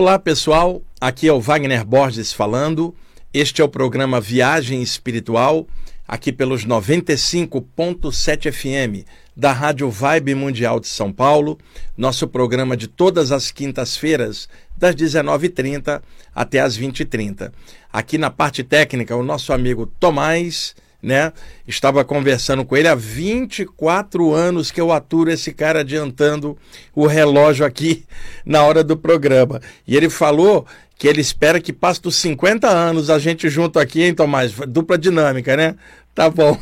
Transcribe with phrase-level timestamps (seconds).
[0.00, 2.94] Olá pessoal, aqui é o Wagner Borges falando.
[3.34, 5.66] Este é o programa Viagem Espiritual,
[6.06, 9.04] aqui pelos 95.7 FM
[9.36, 11.58] da Rádio Vibe Mundial de São Paulo,
[11.96, 16.00] nosso programa de todas as quintas-feiras, das 19h30
[16.32, 17.50] até as 20h30.
[17.92, 21.32] Aqui na parte técnica, o nosso amigo Tomás né?
[21.66, 26.56] Estava conversando com ele há 24 anos que eu aturo esse cara adiantando
[26.94, 28.04] o relógio aqui
[28.44, 29.60] na hora do programa.
[29.86, 34.02] E ele falou que ele espera que passe dos 50 anos a gente junto aqui,
[34.02, 34.52] hein, Tomás?
[34.52, 35.76] Dupla dinâmica, né?
[36.14, 36.58] Tá bom.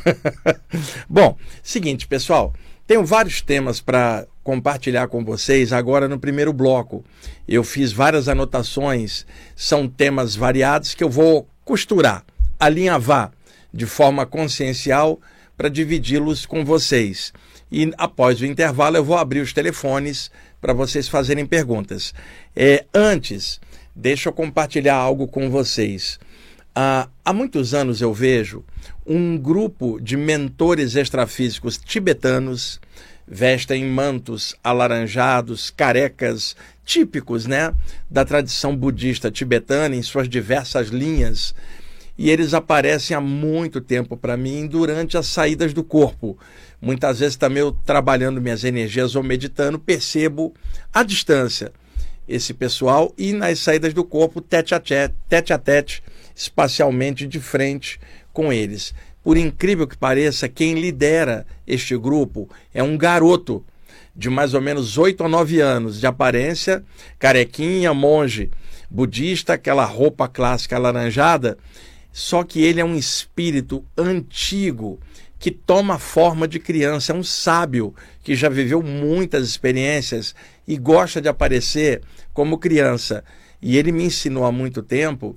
[1.09, 2.52] bom, seguinte, pessoal,
[2.87, 7.02] tenho vários temas para compartilhar com vocês agora no primeiro bloco.
[7.48, 9.24] Eu fiz várias anotações,
[9.57, 12.23] são temas variados que eu vou costurar,
[12.60, 13.32] alinhavar
[13.77, 15.21] de forma consciencial
[15.57, 17.33] para dividi-los com vocês.
[17.71, 20.30] E após o intervalo, eu vou abrir os telefones
[20.61, 22.15] para vocês fazerem perguntas.
[22.55, 23.60] É, antes,
[23.95, 26.18] deixa eu compartilhar algo com vocês.
[26.74, 28.65] Ah, há muitos anos eu vejo
[29.07, 32.80] um grupo de mentores extrafísicos tibetanos
[33.27, 37.74] vestem mantos alaranjados, carecas, típicos né,
[38.09, 41.55] da tradição budista tibetana em suas diversas linhas
[42.18, 46.38] e eles aparecem há muito tempo para mim durante as saídas do corpo.
[46.80, 50.54] Muitas vezes também eu trabalhando minhas energias ou meditando, percebo
[50.92, 51.72] a distância
[52.28, 56.02] esse pessoal e nas saídas do corpo, tete a tete, tete a tete,
[56.34, 58.00] espacialmente de frente
[58.32, 58.92] com eles.
[59.22, 63.64] Por incrível que pareça, quem lidera este grupo é um garoto
[64.14, 66.82] de mais ou menos 8 a 9 anos de aparência,
[67.19, 68.50] carequinha, monge
[68.88, 71.59] budista, aquela roupa clássica alaranjada,
[72.16, 74.98] só que ele é um espírito antigo
[75.38, 77.94] que toma forma de criança, é um sábio
[78.25, 80.34] que já viveu muitas experiências
[80.66, 82.00] e gosta de aparecer
[82.32, 83.22] como criança.
[83.60, 85.37] E ele me ensinou há muito tempo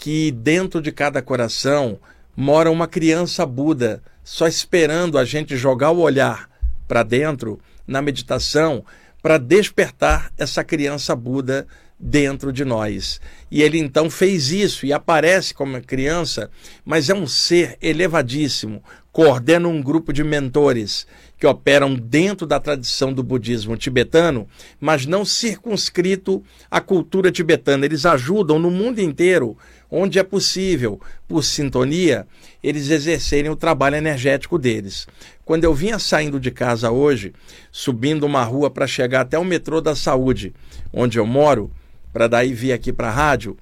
[0.00, 1.96] que dentro de cada coração
[2.36, 6.50] mora uma criança Buda, só esperando a gente jogar o olhar
[6.88, 8.84] para dentro na meditação
[9.22, 11.68] para despertar essa criança Buda
[11.98, 13.20] dentro de nós.
[13.50, 16.50] E ele então fez isso e aparece como criança,
[16.84, 21.06] mas é um ser elevadíssimo, coordena um grupo de mentores
[21.38, 24.48] que operam dentro da tradição do budismo tibetano,
[24.80, 27.84] mas não circunscrito à cultura tibetana.
[27.84, 29.56] Eles ajudam no mundo inteiro,
[29.90, 32.26] onde é possível, por sintonia,
[32.62, 35.06] eles exercerem o trabalho energético deles.
[35.44, 37.32] Quando eu vinha saindo de casa hoje,
[37.70, 40.54] subindo uma rua para chegar até o metrô da saúde,
[40.92, 41.70] onde eu moro,
[42.16, 43.58] para daí vir aqui para a rádio,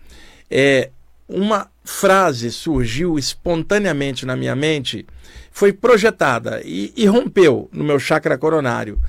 [0.49, 0.91] é,
[1.29, 5.05] uma frase surgiu espontaneamente na minha mente,
[5.51, 9.01] foi projetada e, e rompeu no meu chakra coronário.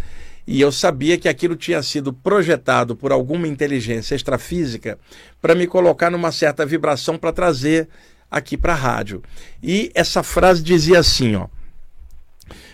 [0.47, 4.97] E eu sabia que aquilo tinha sido projetado por alguma inteligência extrafísica
[5.39, 7.87] para me colocar numa certa vibração para trazer
[8.31, 9.21] aqui para a rádio.
[9.61, 11.45] E essa frase dizia assim, ó: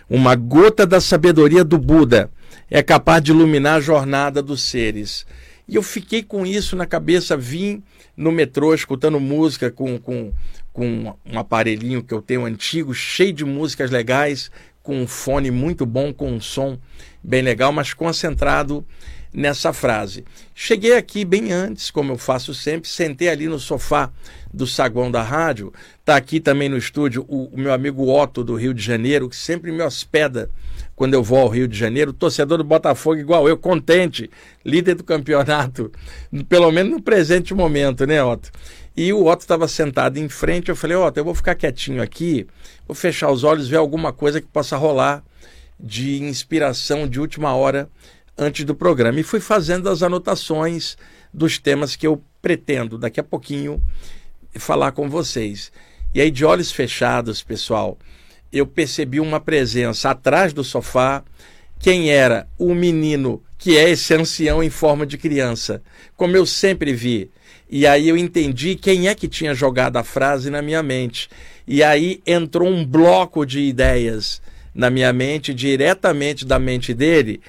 [0.10, 2.32] Uma gota da sabedoria do Buda
[2.70, 5.26] é capaz de iluminar a jornada dos seres.
[5.72, 7.82] E eu fiquei com isso na cabeça, vim
[8.18, 10.34] no metrô escutando música com, com,
[10.74, 14.52] com um aparelhinho que eu tenho antigo, cheio de músicas legais,
[14.84, 16.78] com um fone muito bom, com um som
[17.24, 18.86] bem legal, mas concentrado
[19.34, 20.26] nessa frase.
[20.54, 24.12] Cheguei aqui bem antes, como eu faço sempre, sentei ali no sofá
[24.54, 25.74] do saguão da rádio.
[26.00, 29.38] Está aqui também no estúdio o, o, meu amigo Otto do Rio de Janeiro, que
[29.38, 30.50] sempre me hospeda
[31.02, 34.30] quando eu vou ao Rio de Janeiro, torcedor do Botafogo igual eu, contente,
[34.64, 35.92] líder do campeonato,
[36.48, 38.52] pelo menos no presente momento, né, Otto?
[38.96, 42.46] E o Otto estava sentado em frente, eu falei, Otto, eu vou ficar quietinho aqui,
[42.88, 45.24] vou fechar os olhos, ver alguma coisa que possa rolar
[45.80, 47.90] de inspiração de última hora
[48.38, 49.20] antes do programa.
[49.20, 50.96] E fui fazendo as anotações
[51.34, 53.82] dos temas que eu pretendo daqui a pouquinho
[54.54, 55.72] falar com vocês.
[56.14, 57.98] E aí, de olhos fechados, pessoal,
[58.52, 61.24] eu percebi uma presença atrás do sofá.
[61.80, 62.48] Quem era?
[62.58, 65.84] O menino que é esse ancião em forma de criança,
[66.18, 67.30] como eu sempre vi.
[67.70, 71.30] E aí eu entendi quem é que tinha jogado a frase na minha mente.
[71.68, 74.42] E aí entrou um bloco de ideias
[74.74, 77.40] na minha mente, diretamente da mente dele,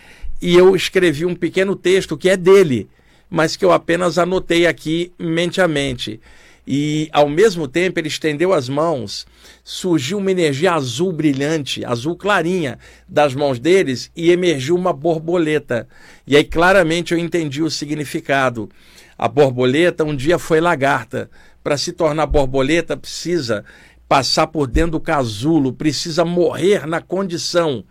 [0.40, 2.88] e eu escrevi um pequeno texto que é dele,
[3.30, 6.20] mas que eu apenas anotei aqui mente a mente
[6.66, 9.26] e ao mesmo tempo ele estendeu as mãos,
[9.64, 12.78] surgiu uma energia azul brilhante, azul clarinha
[13.08, 15.88] das mãos deles e emergiu uma borboleta.
[16.26, 18.68] E aí claramente eu entendi o significado.
[19.18, 21.28] A borboleta um dia foi lagarta.
[21.62, 23.64] Para se tornar borboleta precisa
[24.08, 27.84] passar por dentro do casulo, precisa morrer na condição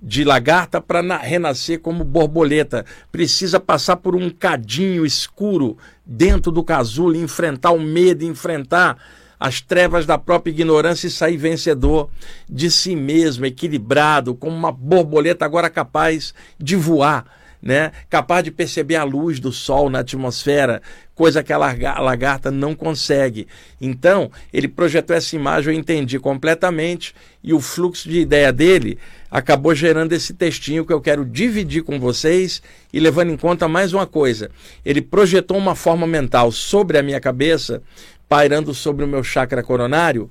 [0.00, 2.84] de lagarta para renascer como borboleta.
[3.10, 8.96] Precisa passar por um cadinho escuro dentro do casulo, enfrentar o medo, enfrentar
[9.38, 12.08] as trevas da própria ignorância e sair vencedor
[12.48, 17.24] de si mesmo, equilibrado, como uma borboleta agora capaz de voar
[17.62, 17.92] né?
[18.08, 20.82] capaz de perceber a luz do sol na atmosfera,
[21.14, 23.48] coisa que a lagarta não consegue.
[23.80, 28.98] Então, ele projetou essa imagem, eu entendi completamente, e o fluxo de ideia dele
[29.30, 32.62] acabou gerando esse textinho que eu quero dividir com vocês
[32.92, 34.50] e levando em conta mais uma coisa.
[34.84, 37.82] Ele projetou uma forma mental sobre a minha cabeça,
[38.28, 40.30] pairando sobre o meu chakra coronário,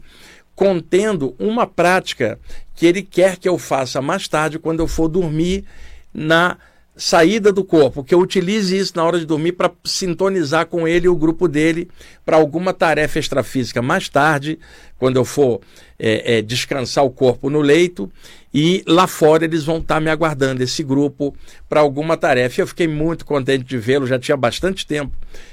[0.55, 2.39] contendo uma prática
[2.75, 5.65] que ele quer que eu faça mais tarde quando eu for dormir
[6.13, 6.57] na
[6.95, 11.07] saída do corpo, que eu utilize isso na hora de dormir para sintonizar com ele
[11.07, 11.89] e o grupo dele
[12.25, 14.57] para alguma tarefa extrafísica mais tarde,
[14.97, 15.59] quando eu for
[15.99, 18.09] é, é, descansar o corpo no leito,
[18.53, 21.35] e lá fora eles vão estar tá me aguardando, esse grupo,
[21.67, 22.61] para alguma tarefa.
[22.61, 25.11] Eu fiquei muito contente de vê-lo, já tinha bastante tempo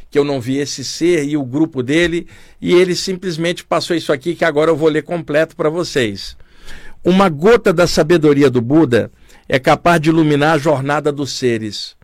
[0.09, 2.29] que eu não vi esse ser e o grupo dele,
[2.61, 6.37] e ele simplesmente passou isso aqui que agora eu vou ler completo para vocês.
[7.03, 9.11] Uma gota da sabedoria do Buda
[9.49, 11.97] é capaz de iluminar a jornada dos seres.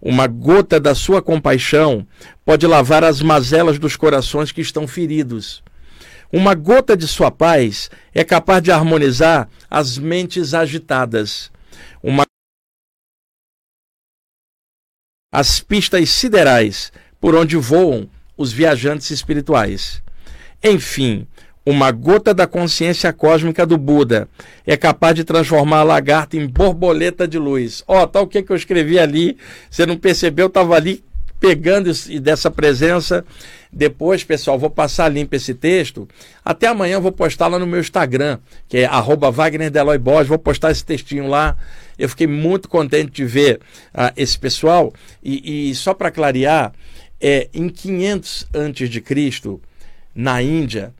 [0.00, 2.06] Uma gota da sua compaixão
[2.44, 5.62] pode lavar as mazelas dos corações que estão feridos.
[6.32, 11.50] Uma gota de sua paz é capaz de harmonizar as mentes agitadas.
[12.02, 12.24] Uma
[15.32, 20.02] as pistas siderais por onde voam os viajantes espirituais.
[20.62, 21.26] Enfim,
[21.66, 24.28] uma gota da consciência cósmica do Buda
[24.64, 27.82] é capaz de transformar a lagarta em borboleta de luz.
[27.88, 29.36] Ó, oh, tá o que, que eu escrevi ali,
[29.68, 31.02] você não percebeu, estava ali
[31.40, 31.90] pegando
[32.20, 33.24] dessa presença.
[33.72, 36.08] Depois, pessoal, vou passar limpo esse texto.
[36.44, 38.38] Até amanhã vou postar lá no meu Instagram,
[38.68, 40.28] que é arroba Wagner Deloy Borges.
[40.28, 41.56] Vou postar esse textinho lá.
[41.98, 43.60] Eu fiquei muito contente de ver
[43.92, 44.94] uh, esse pessoal.
[45.22, 46.72] E, e só para clarear,
[47.20, 49.60] é, em 500 antes de Cristo,
[50.14, 50.94] na Índia,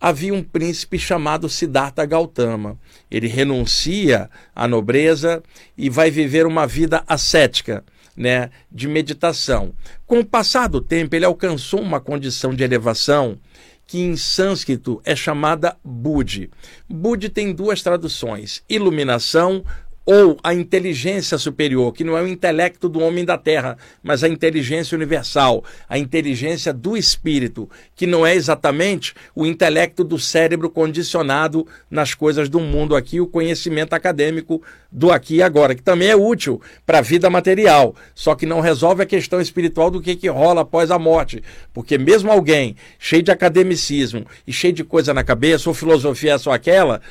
[0.00, 2.78] havia um príncipe chamado Siddhartha Gautama.
[3.10, 5.42] Ele renuncia à nobreza
[5.76, 7.84] e vai viver uma vida ascética,
[8.16, 9.72] né, de meditação.
[10.06, 13.38] Com o passar do tempo, ele alcançou uma condição de elevação
[13.86, 16.50] que em sânscrito é chamada Budi.
[16.88, 19.64] Budi tem duas traduções: iluminação
[20.06, 24.28] ou a inteligência superior, que não é o intelecto do homem da terra, mas a
[24.28, 31.66] inteligência universal, a inteligência do espírito, que não é exatamente o intelecto do cérebro condicionado
[31.90, 34.62] nas coisas do mundo aqui, o conhecimento acadêmico
[34.92, 38.60] do aqui e agora, que também é útil para a vida material, só que não
[38.60, 41.42] resolve a questão espiritual do que, que rola após a morte,
[41.74, 46.38] porque mesmo alguém cheio de academicismo e cheio de coisa na cabeça, ou filosofia é
[46.38, 47.02] só aquela,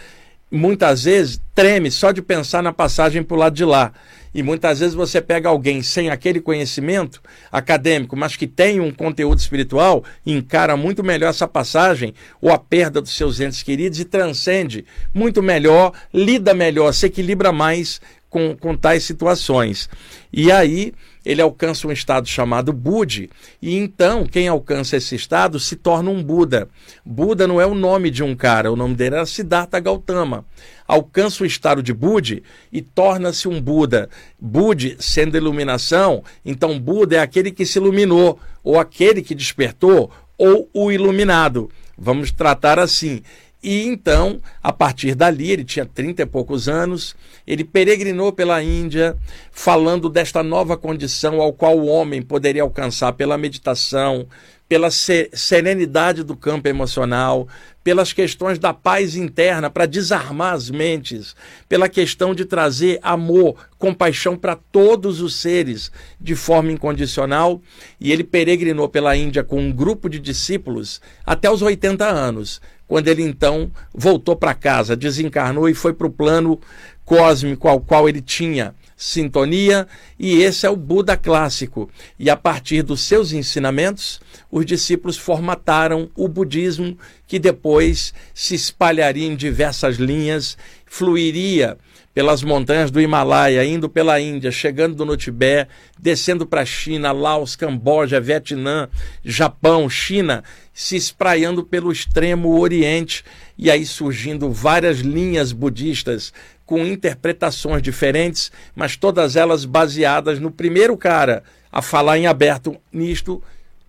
[0.51, 3.91] muitas vezes treme só de pensar na passagem para o lado de lá.
[4.33, 9.39] E muitas vezes você pega alguém sem aquele conhecimento acadêmico, mas que tem um conteúdo
[9.39, 14.85] espiritual, encara muito melhor essa passagem ou a perda dos seus entes queridos e transcende
[15.13, 19.89] muito melhor, lida melhor, se equilibra mais com, com tais situações.
[20.33, 20.93] E aí
[21.25, 23.29] ele alcança um estado chamado Budi,
[23.61, 26.69] e então quem alcança esse estado se torna um Buda.
[27.03, 30.45] Buda não é o nome de um cara, o nome dele era Siddhartha Gautama.
[30.87, 34.09] Alcança o estado de Budi e torna-se um Buda.
[34.39, 40.69] Budi sendo iluminação, então Buda é aquele que se iluminou, ou aquele que despertou, ou
[40.73, 41.71] o iluminado.
[41.97, 43.21] Vamos tratar assim.
[43.67, 47.15] E então, a partir dali, ele tinha trinta e poucos anos,
[47.47, 49.17] ele peregrinou pela Índia,
[49.51, 54.27] falando desta nova condição ao qual o homem poderia alcançar pela meditação,
[54.67, 57.47] pela serenidade do campo emocional,
[57.83, 61.35] pelas questões da paz interna para desarmar as mentes,
[61.69, 67.61] pela questão de trazer amor, compaixão para todos os seres de forma incondicional.
[67.99, 73.07] E ele peregrinou pela Índia com um grupo de discípulos até os 80 anos quando
[73.07, 76.59] ele então voltou para casa, desencarnou e foi para o plano
[77.03, 79.87] cósmico ao qual ele tinha sintonia,
[80.17, 81.89] e esse é o Buda clássico.
[82.17, 86.97] E a partir dos seus ensinamentos, os discípulos formataram o budismo,
[87.27, 91.77] que depois se espalharia em diversas linhas, fluiria
[92.15, 97.57] pelas montanhas do Himalaia, indo pela Índia, chegando no Tibete, descendo para a China, Laos,
[97.57, 98.87] Camboja, Vietnã,
[99.21, 100.41] Japão, China,
[100.73, 103.21] se espraiando pelo extremo Oriente
[103.57, 106.31] e aí surgindo várias linhas budistas
[106.65, 113.41] com interpretações diferentes, mas todas elas baseadas no primeiro cara a falar em aberto nisto,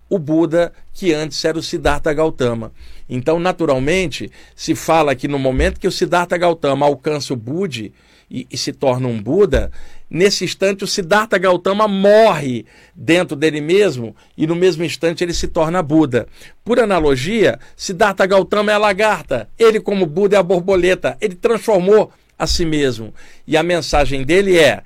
[0.09, 2.71] o Buda, que antes era o Siddhartha Gautama.
[3.09, 7.93] Então, naturalmente, se fala que no momento que o Siddhartha Gautama alcança o Budi,
[8.29, 9.71] e, e se torna um Buda,
[10.09, 12.65] nesse instante o Siddhartha Gautama morre
[12.95, 16.27] dentro dele mesmo e no mesmo instante ele se torna Buda.
[16.63, 22.11] Por analogia, Siddhartha Gautama é a lagarta, ele como Buda é a borboleta, ele transformou
[22.37, 23.13] a si mesmo.
[23.45, 24.83] E a mensagem dele é: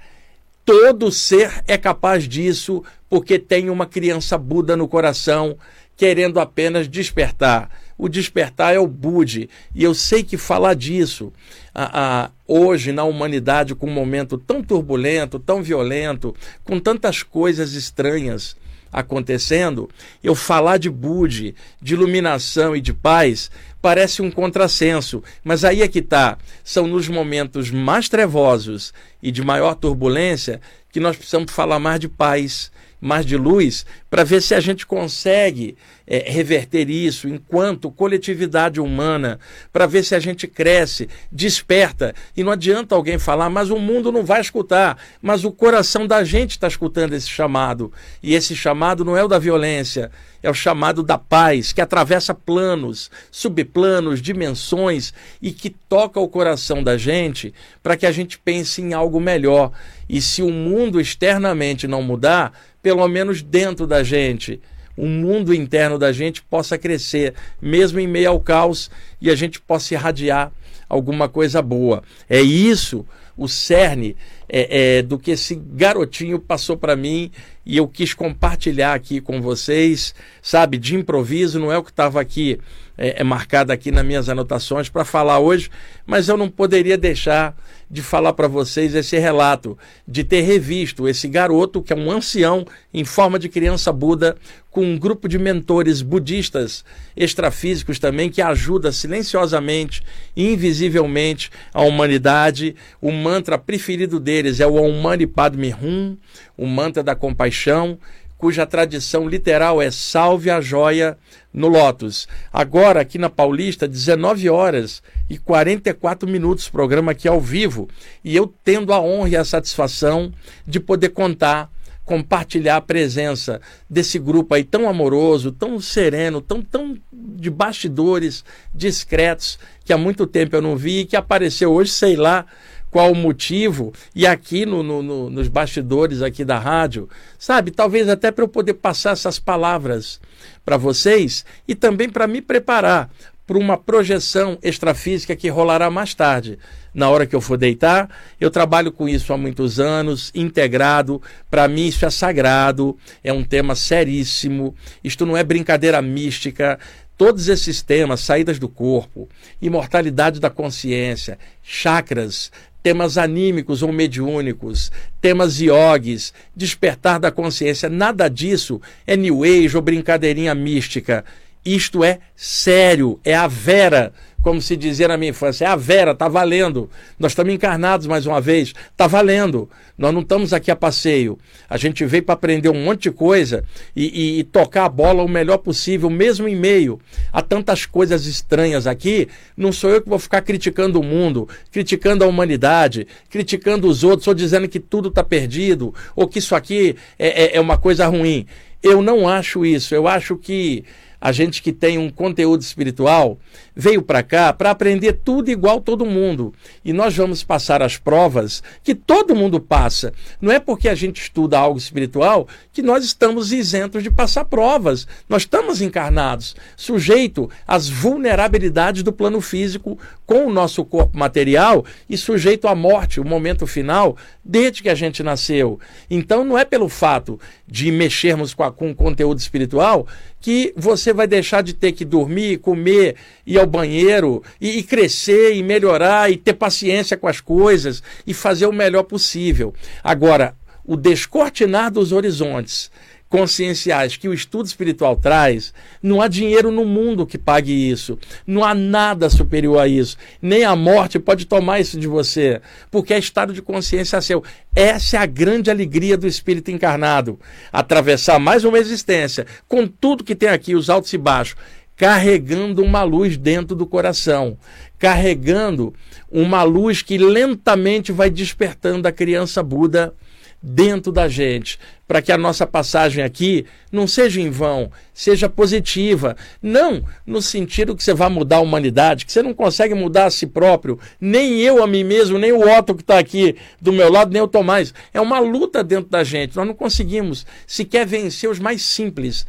[0.66, 5.58] todo ser é capaz disso porque tem uma criança Buda no coração
[5.98, 7.70] querendo apenas despertar.
[7.98, 9.48] O despertar é o Budi.
[9.76, 11.32] E eu sei que falar disso
[11.76, 18.56] a, hoje na humanidade, com um momento tão turbulento, tão violento, com tantas coisas estranhas
[18.92, 19.90] acontecendo,
[20.24, 23.50] eu falar de Budi, de iluminação e de paz,
[23.82, 25.24] parece um contrassenso.
[25.44, 26.38] Mas aí é que está.
[26.64, 30.60] São nos momentos mais trevosos e de maior turbulência
[30.92, 32.72] que nós precisamos falar mais de paz
[33.02, 39.40] mais de luz, para ver se a gente consegue é, reverter isso enquanto coletividade humana,
[39.72, 42.14] para ver se a gente cresce, desperta.
[42.36, 46.26] E não adianta alguém falar, mas o mundo não vai escutar, mas o coração da
[46.26, 47.90] gente está escutando esse chamado.
[48.22, 50.12] E esse chamado não é o da violência,
[50.44, 56.84] é o chamado da paz, que atravessa planos, subplanos, dimensões e que toca o coração
[56.84, 59.72] da gente para que a gente pense em algo melhor.
[60.10, 62.52] E se o mundo externamente não mudar,
[62.82, 64.62] pelo menos dentro da gente,
[64.96, 68.90] o mundo interno da gente possa crescer, mesmo em meio ao caos,
[69.20, 70.52] e a gente possa irradiar
[70.88, 72.04] alguma coisa boa.
[72.30, 73.06] É isso
[73.38, 74.16] o cerne
[74.48, 77.32] é, é, do que esse garotinho passou para mim
[77.66, 82.20] e eu quis compartilhar aqui com vocês, sabe, de improviso, não é o que estava
[82.20, 82.60] aqui
[83.02, 85.72] é, é marcado aqui nas minhas anotações para falar hoje,
[86.06, 87.56] mas eu não poderia deixar
[87.90, 89.78] de falar para vocês esse relato,
[90.08, 94.38] de ter revisto esse garoto, que é um ancião em forma de criança Buda,
[94.70, 96.86] com um grupo de mentores budistas
[97.18, 100.02] extrafísicos também, que ajuda silenciosamente,
[100.38, 102.76] invisivelmente a humanidade.
[103.02, 106.16] O mantra preferido deles é o Om Mani Padme Hum,
[106.56, 107.98] o mantra da compaixão,
[108.42, 111.16] cuja tradição literal é salve a joia
[111.54, 112.28] no Lotus.
[112.52, 117.88] Agora, aqui na Paulista, 19 horas e 44 minutos, programa aqui ao vivo.
[118.24, 120.34] E eu tendo a honra e a satisfação
[120.66, 121.72] de poder contar,
[122.04, 128.44] compartilhar a presença desse grupo aí tão amoroso, tão sereno, tão, tão de bastidores
[128.74, 132.48] discretos, que há muito tempo eu não vi e que apareceu hoje, sei lá
[132.92, 137.72] qual o motivo, e aqui no, no, no, nos bastidores aqui da rádio, sabe?
[137.72, 140.20] Talvez até para eu poder passar essas palavras
[140.66, 143.10] para vocês e também para me preparar
[143.48, 146.60] para uma projeção extrafísica que rolará mais tarde.
[146.94, 151.22] Na hora que eu for deitar, eu trabalho com isso há muitos anos, integrado.
[151.50, 154.76] Para mim, isso é sagrado, é um tema seríssimo.
[155.04, 156.78] Isto não é brincadeira mística,
[157.22, 159.30] Todos esses temas, saídas do corpo,
[159.62, 162.52] imortalidade da consciência, chakras,
[162.82, 169.82] temas anímicos ou mediúnicos, temas iogues, despertar da consciência, nada disso é new age ou
[169.82, 171.24] brincadeirinha mística.
[171.64, 176.16] Isto é sério, é a vera como se dizia na minha infância, é a Vera,
[176.16, 176.90] tá valendo.
[177.20, 179.70] Nós estamos encarnados mais uma vez, tá valendo.
[179.98, 181.38] Nós não estamos aqui a passeio.
[181.70, 183.64] A gente veio para aprender um monte de coisa
[183.96, 187.00] e, e, e, tocar a bola o melhor possível, mesmo em meio
[187.32, 189.28] a tantas coisas estranhas aqui.
[189.56, 194.28] Não sou eu que vou ficar criticando o mundo, criticando a humanidade, criticando os outros,
[194.28, 198.08] ou dizendo que tudo está perdido, ou que isso aqui é, é, é uma coisa
[198.08, 198.48] ruim.
[198.82, 199.94] Eu não acho isso.
[199.94, 200.84] Eu acho que
[201.22, 203.38] a gente que tem um conteúdo espiritual,
[203.76, 206.52] veio para cá para aprender tudo igual todo mundo.
[206.84, 210.12] E nós vamos passar as provas que todo mundo passa.
[210.42, 215.08] Não é porque a gente estuda algo espiritual que nós estamos isentos de passar provas.
[215.30, 222.18] Nós estamos encarnados, sujeito às vulnerabilidades do plano físico com o nosso corpo material e
[222.18, 225.80] sujeito à morte, o momento final, desde que a gente nasceu.
[226.10, 230.08] Então não é pelo fato de mexermos com, a, com o conteúdo espiritual
[230.40, 233.16] que você vai deixar de ter que dormir, comer,
[233.46, 238.34] ir ao banheiro e, e, crescer e melhorar e ter paciência com as coisas e
[238.34, 239.74] fazer o melhor possível.
[240.04, 242.92] Agora, o descortinar dos horizontes
[243.32, 245.74] conscienciais que o estudo espiritual traz,
[246.04, 248.20] não há dinheiro no mundo que pague isso.
[248.46, 250.18] Não há nada superior a isso.
[250.42, 252.62] Nem a morte pode tomar isso de você,
[252.92, 254.44] porque é estado de consciência seu.
[254.76, 257.40] Essa é a grande alegria do espírito encarnado.
[257.72, 261.56] Atravessar mais uma existência, com tudo que tem aqui, os altos e baixos,
[261.96, 264.58] carregando uma luz dentro do coração,
[265.00, 265.94] carregando
[266.30, 270.14] uma luz que lentamente vai despertando a criança Buda
[270.62, 276.36] dentro da gente, para que a nossa passagem aqui não seja em vão, seja positiva.
[276.62, 280.30] Não no sentido que você vai mudar a humanidade, que você não consegue mudar a
[280.30, 284.12] si próprio, nem eu a mim mesmo, nem o Otto que está aqui do meu
[284.12, 284.94] lado, nem o Tomás.
[285.14, 286.56] É uma luta dentro da gente.
[286.56, 289.46] Nós não conseguimos sequer vencer os mais simples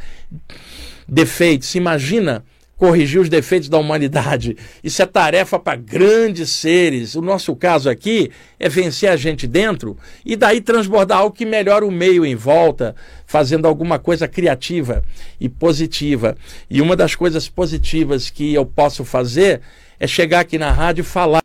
[1.07, 1.75] defeitos.
[1.75, 2.45] Imagina
[2.83, 4.57] corrigir os defeitos da humanidade.
[4.83, 7.15] Isso é tarefa para grandes seres.
[7.15, 9.97] O nosso caso aqui é vencer a gente dentro
[10.27, 15.05] e daí transbordar algo que melhora o meio em volta, fazendo alguma coisa criativa
[15.41, 16.37] e positiva.
[16.69, 19.61] E uma das coisas positivas que eu posso fazer
[20.01, 21.41] é chegar aqui na rádio e falar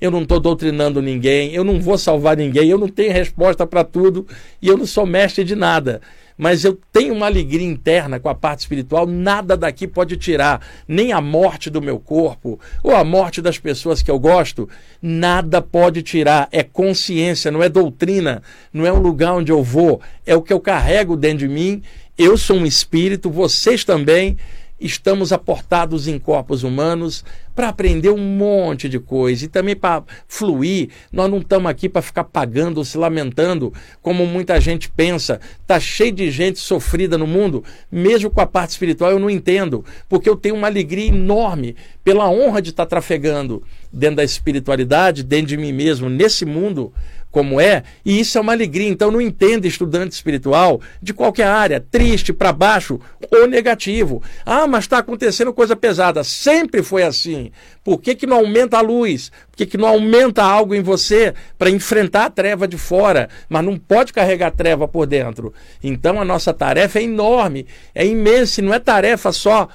[0.00, 3.84] eu não estou doutrinando ninguém, eu não vou salvar ninguém, eu não tenho resposta para
[3.84, 4.26] tudo
[4.60, 6.00] e eu não sou mestre de nada
[6.40, 11.12] mas eu tenho uma alegria interna com a parte espiritual, nada daqui pode tirar, nem
[11.12, 14.66] a morte do meu corpo, ou a morte das pessoas que eu gosto,
[15.02, 16.48] nada pode tirar.
[16.50, 18.42] É consciência, não é doutrina,
[18.72, 21.82] não é um lugar onde eu vou, é o que eu carrego dentro de mim.
[22.16, 24.38] Eu sou um espírito, vocês também
[24.80, 27.22] estamos aportados em corpos humanos
[27.54, 30.88] para aprender um monte de coisa e também para fluir.
[31.12, 35.38] Nós não estamos aqui para ficar pagando ou se lamentando, como muita gente pensa.
[35.66, 39.84] Tá cheio de gente sofrida no mundo, mesmo com a parte espiritual eu não entendo,
[40.08, 45.48] porque eu tenho uma alegria enorme pela honra de estar trafegando dentro da espiritualidade, dentro
[45.48, 46.92] de mim mesmo, nesse mundo
[47.30, 48.88] como é, e isso é uma alegria.
[48.88, 54.22] Então não entenda estudante espiritual de qualquer área, triste, para baixo ou negativo.
[54.44, 56.24] Ah, mas está acontecendo coisa pesada.
[56.24, 57.52] Sempre foi assim.
[57.84, 59.30] Por que, que não aumenta a luz?
[59.50, 63.28] Por que, que não aumenta algo em você para enfrentar a treva de fora?
[63.48, 65.54] Mas não pode carregar a treva por dentro.
[65.82, 69.68] Então a nossa tarefa é enorme, é imensa, não é tarefa só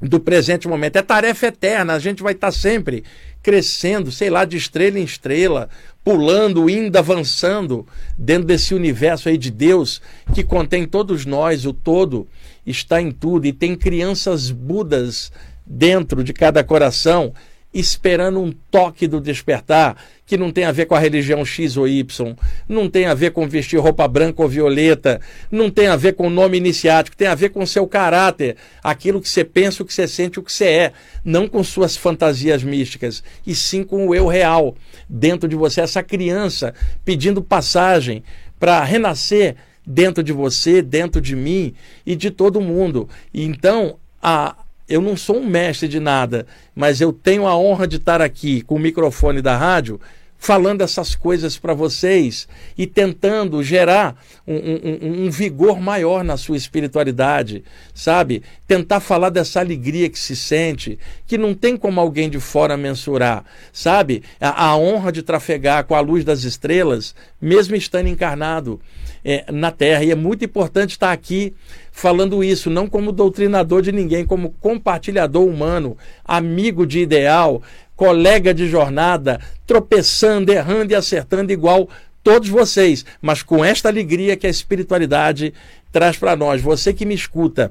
[0.00, 1.94] do presente momento, é tarefa eterna.
[1.94, 3.02] A gente vai estar tá sempre
[3.42, 5.68] crescendo, sei lá, de estrela em estrela,
[6.04, 10.02] pulando, indo, avançando dentro desse universo aí de Deus
[10.34, 12.28] que contém todos nós, o todo
[12.66, 15.32] está em tudo e tem crianças budas
[15.66, 17.32] dentro de cada coração
[17.74, 21.86] esperando um toque do despertar que não tem a ver com a religião X ou
[21.86, 22.34] Y,
[22.68, 25.20] não tem a ver com vestir roupa branca ou violeta,
[25.50, 28.56] não tem a ver com o nome iniciático, tem a ver com o seu caráter,
[28.82, 30.92] aquilo que você pensa, o que você sente, o que você é,
[31.24, 34.74] não com suas fantasias místicas, e sim com o eu real
[35.08, 36.72] dentro de você, essa criança
[37.04, 38.22] pedindo passagem
[38.58, 41.74] para renascer dentro de você, dentro de mim
[42.06, 43.08] e de todo mundo.
[43.32, 44.56] E então, a,
[44.88, 48.62] eu não sou um mestre de nada, mas eu tenho a honra de estar aqui
[48.62, 50.00] com o microfone da rádio
[50.44, 54.14] falando essas coisas para vocês e tentando gerar
[54.46, 58.42] um, um, um, vigor maior na sua espiritualidade, sabe?
[58.68, 63.42] Tentar falar dessa alegria que se sente, que não tem como alguém de fora mensurar,
[63.72, 64.22] sabe?
[64.38, 68.78] A, a honra de trafegar com a luz das estrelas, mesmo estando encarnado
[69.24, 70.04] é, na Terra.
[70.04, 71.54] E é muito importante estar aqui
[71.90, 77.62] falando isso, não como doutrinador de ninguém, como compartilhador humano, amigo de ideal,
[77.96, 81.88] colega de jornada, tropeçando, errando e acertando igual
[82.22, 85.52] todos vocês, mas com esta alegria que a espiritualidade
[85.92, 86.62] traz para nós.
[86.62, 87.70] Você que me escuta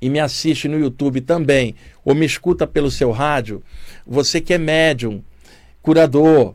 [0.00, 1.74] e me assiste no YouTube também,
[2.04, 3.62] ou me escuta pelo seu rádio,
[4.06, 5.22] você que é médium,
[5.80, 6.54] curador,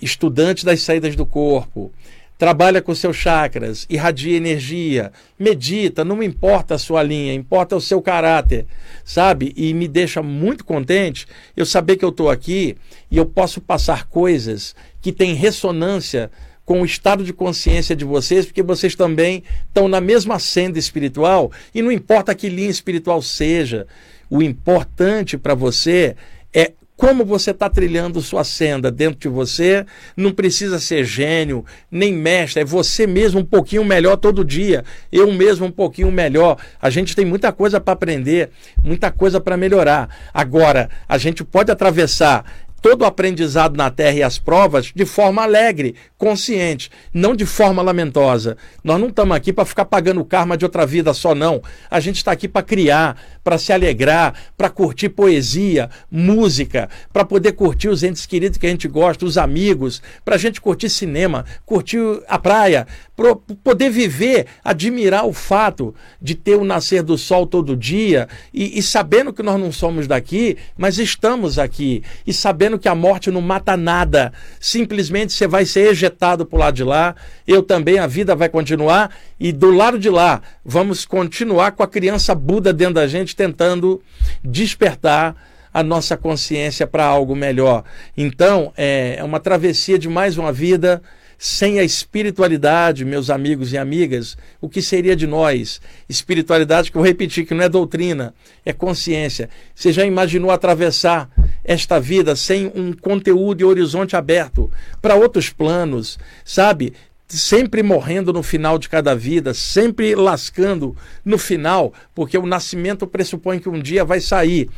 [0.00, 1.92] estudante das saídas do corpo,
[2.36, 8.02] trabalha com seus chakras, irradia energia, medita, não importa a sua linha, importa o seu
[8.02, 8.66] caráter,
[9.04, 9.52] sabe?
[9.56, 12.76] E me deixa muito contente eu saber que eu estou aqui
[13.10, 16.30] e eu posso passar coisas que têm ressonância
[16.64, 21.52] com o estado de consciência de vocês, porque vocês também estão na mesma senda espiritual
[21.74, 23.86] e não importa que linha espiritual seja,
[24.30, 26.16] o importante para você
[26.52, 29.84] é como você está trilhando sua senda dentro de você.
[30.16, 34.84] Não precisa ser gênio, nem mestre, é você mesmo um pouquinho melhor todo dia.
[35.10, 36.56] Eu mesmo um pouquinho melhor.
[36.80, 38.50] A gente tem muita coisa para aprender,
[38.82, 40.08] muita coisa para melhorar.
[40.32, 42.44] Agora, a gente pode atravessar
[42.84, 47.80] todo o aprendizado na Terra e as provas de forma alegre, consciente, não de forma
[47.80, 48.58] lamentosa.
[48.84, 51.62] Nós não estamos aqui para ficar pagando o karma de outra vida só, não.
[51.90, 57.52] A gente está aqui para criar, para se alegrar, para curtir poesia, música, para poder
[57.52, 61.46] curtir os entes queridos que a gente gosta, os amigos, para a gente curtir cinema,
[61.64, 67.46] curtir a praia, para poder viver, admirar o fato de ter o nascer do sol
[67.46, 72.73] todo dia e, e sabendo que nós não somos daqui, mas estamos aqui e sabendo
[72.78, 74.32] que a morte não mata nada.
[74.60, 77.14] Simplesmente você vai ser ejetado para o lado de lá.
[77.46, 79.10] Eu também, a vida vai continuar.
[79.38, 84.02] E do lado de lá, vamos continuar com a criança Buda dentro da gente, tentando
[84.42, 85.34] despertar
[85.72, 87.82] a nossa consciência para algo melhor.
[88.16, 91.02] Então, é, é uma travessia de mais uma vida
[91.38, 95.80] sem a espiritualidade, meus amigos e amigas, o que seria de nós?
[96.08, 99.48] Espiritualidade, que eu vou repetir, que não é doutrina, é consciência.
[99.74, 101.30] Você já imaginou atravessar
[101.64, 104.70] esta vida sem um conteúdo e horizonte aberto
[105.00, 106.92] para outros planos, sabe?
[107.26, 113.58] sempre morrendo no final de cada vida, sempre lascando no final, porque o nascimento pressupõe
[113.58, 114.68] que um dia vai sair.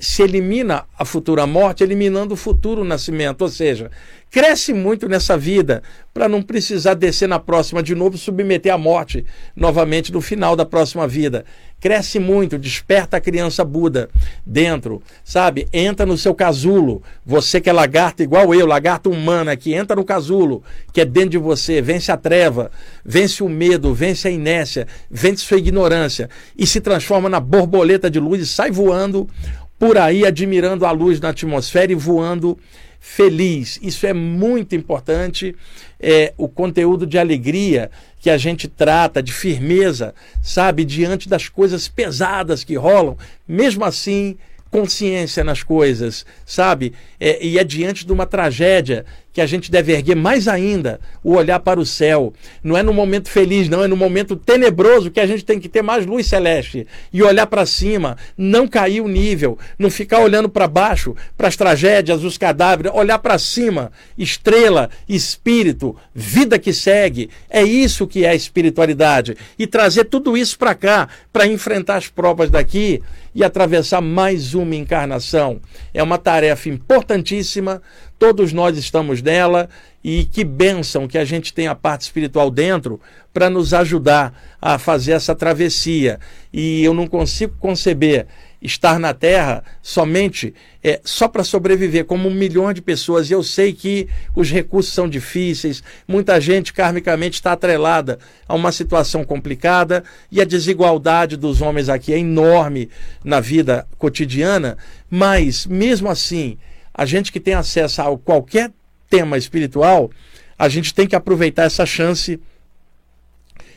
[0.00, 3.90] Se elimina a futura morte, eliminando o futuro nascimento, ou seja,
[4.30, 9.24] cresce muito nessa vida para não precisar descer na próxima de novo submeter à morte
[9.56, 11.44] novamente no final da próxima vida.
[11.80, 14.10] Cresce muito, desperta a criança Buda
[14.44, 15.68] dentro, sabe?
[15.72, 17.02] Entra no seu casulo.
[17.24, 21.30] Você que é lagarto igual eu, lagarto humano aqui, entra no casulo que é dentro
[21.30, 22.70] de você, vence a treva,
[23.04, 28.18] vence o medo, vence a inércia, vence sua ignorância e se transforma na borboleta de
[28.18, 29.28] luz e sai voando
[29.78, 32.58] por aí admirando a luz na atmosfera e voando
[32.98, 33.78] feliz.
[33.82, 35.54] Isso é muito importante.
[36.00, 41.88] É, o conteúdo de alegria que a gente trata, de firmeza, sabe, diante das coisas
[41.88, 44.36] pesadas que rolam, mesmo assim
[44.70, 46.92] consciência nas coisas, sabe?
[47.18, 49.06] É, e é diante de uma tragédia
[49.38, 52.32] que a gente deve erguer mais ainda o olhar para o céu.
[52.60, 55.68] Não é no momento feliz, não, é no momento tenebroso que a gente tem que
[55.68, 60.48] ter mais luz celeste e olhar para cima, não cair o nível, não ficar olhando
[60.48, 67.30] para baixo, para as tragédias, os cadáveres, olhar para cima, estrela, espírito, vida que segue.
[67.48, 72.08] É isso que é a espiritualidade e trazer tudo isso para cá, para enfrentar as
[72.08, 73.00] provas daqui
[73.32, 75.60] e atravessar mais uma encarnação.
[75.94, 77.80] É uma tarefa importantíssima,
[78.18, 79.68] todos nós estamos nela
[80.02, 83.00] e que bênção que a gente tem a parte espiritual dentro
[83.32, 86.18] para nos ajudar a fazer essa travessia.
[86.52, 88.26] E eu não consigo conceber
[88.60, 90.52] estar na Terra somente
[90.82, 93.30] é, só para sobreviver, como um milhão de pessoas.
[93.30, 98.72] E eu sei que os recursos são difíceis, muita gente karmicamente está atrelada a uma
[98.72, 102.88] situação complicada e a desigualdade dos homens aqui é enorme
[103.24, 104.76] na vida cotidiana,
[105.08, 106.58] mas mesmo assim,
[106.98, 108.72] a gente que tem acesso a qualquer
[109.08, 110.10] tema espiritual,
[110.58, 112.40] a gente tem que aproveitar essa chance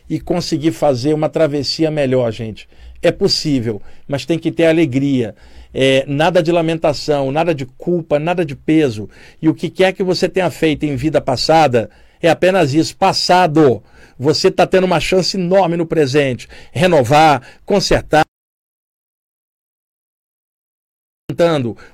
[0.09, 2.67] e conseguir fazer uma travessia melhor, gente.
[2.99, 5.35] É possível, mas tem que ter alegria.
[5.71, 9.07] É, nada de lamentação, nada de culpa, nada de peso.
[9.39, 13.83] E o que quer que você tenha feito em vida passada é apenas isso, passado.
[14.17, 16.49] Você está tendo uma chance enorme no presente.
[16.71, 18.30] Renovar, consertar.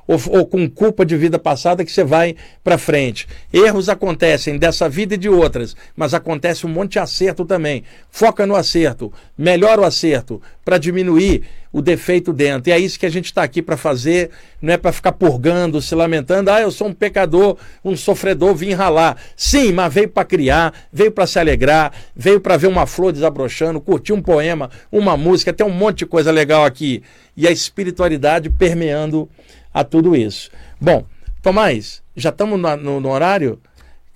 [0.08, 3.28] Ou, ou, com culpa de vida passada que você vai para frente.
[3.52, 7.84] Erros acontecem dessa vida e de outras, mas acontece um monte de acerto também.
[8.10, 12.70] Foca no acerto, melhora o acerto para diminuir o defeito dentro.
[12.70, 15.82] E é isso que a gente está aqui para fazer, não é para ficar purgando,
[15.82, 16.50] se lamentando.
[16.50, 19.18] Ah, eu sou um pecador, um sofredor, vim ralar.
[19.36, 23.82] Sim, mas veio para criar, veio para se alegrar, veio para ver uma flor desabrochando,
[23.82, 27.04] curtir um poema, uma música, tem um monte de coisa legal aqui.
[27.36, 29.30] E a espiritualidade permeando
[29.74, 30.50] a tudo isso.
[30.82, 31.06] Bom,
[31.42, 33.62] Tomás, já estamos no, no, no, horário?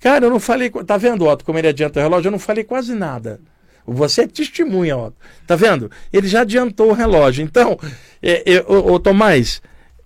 [0.00, 0.70] Cara, eu não falei.
[0.70, 2.28] Tá vendo, Otto, como ele adianta o relógio?
[2.28, 3.40] Eu não falei quase nada.
[3.86, 5.16] Você é testemunha, Otto.
[5.46, 5.90] Tá vendo?
[6.12, 7.44] Ele já adiantou o relógio.
[7.44, 7.78] Então,
[8.22, 9.60] é, é, ô, ô, Tomás,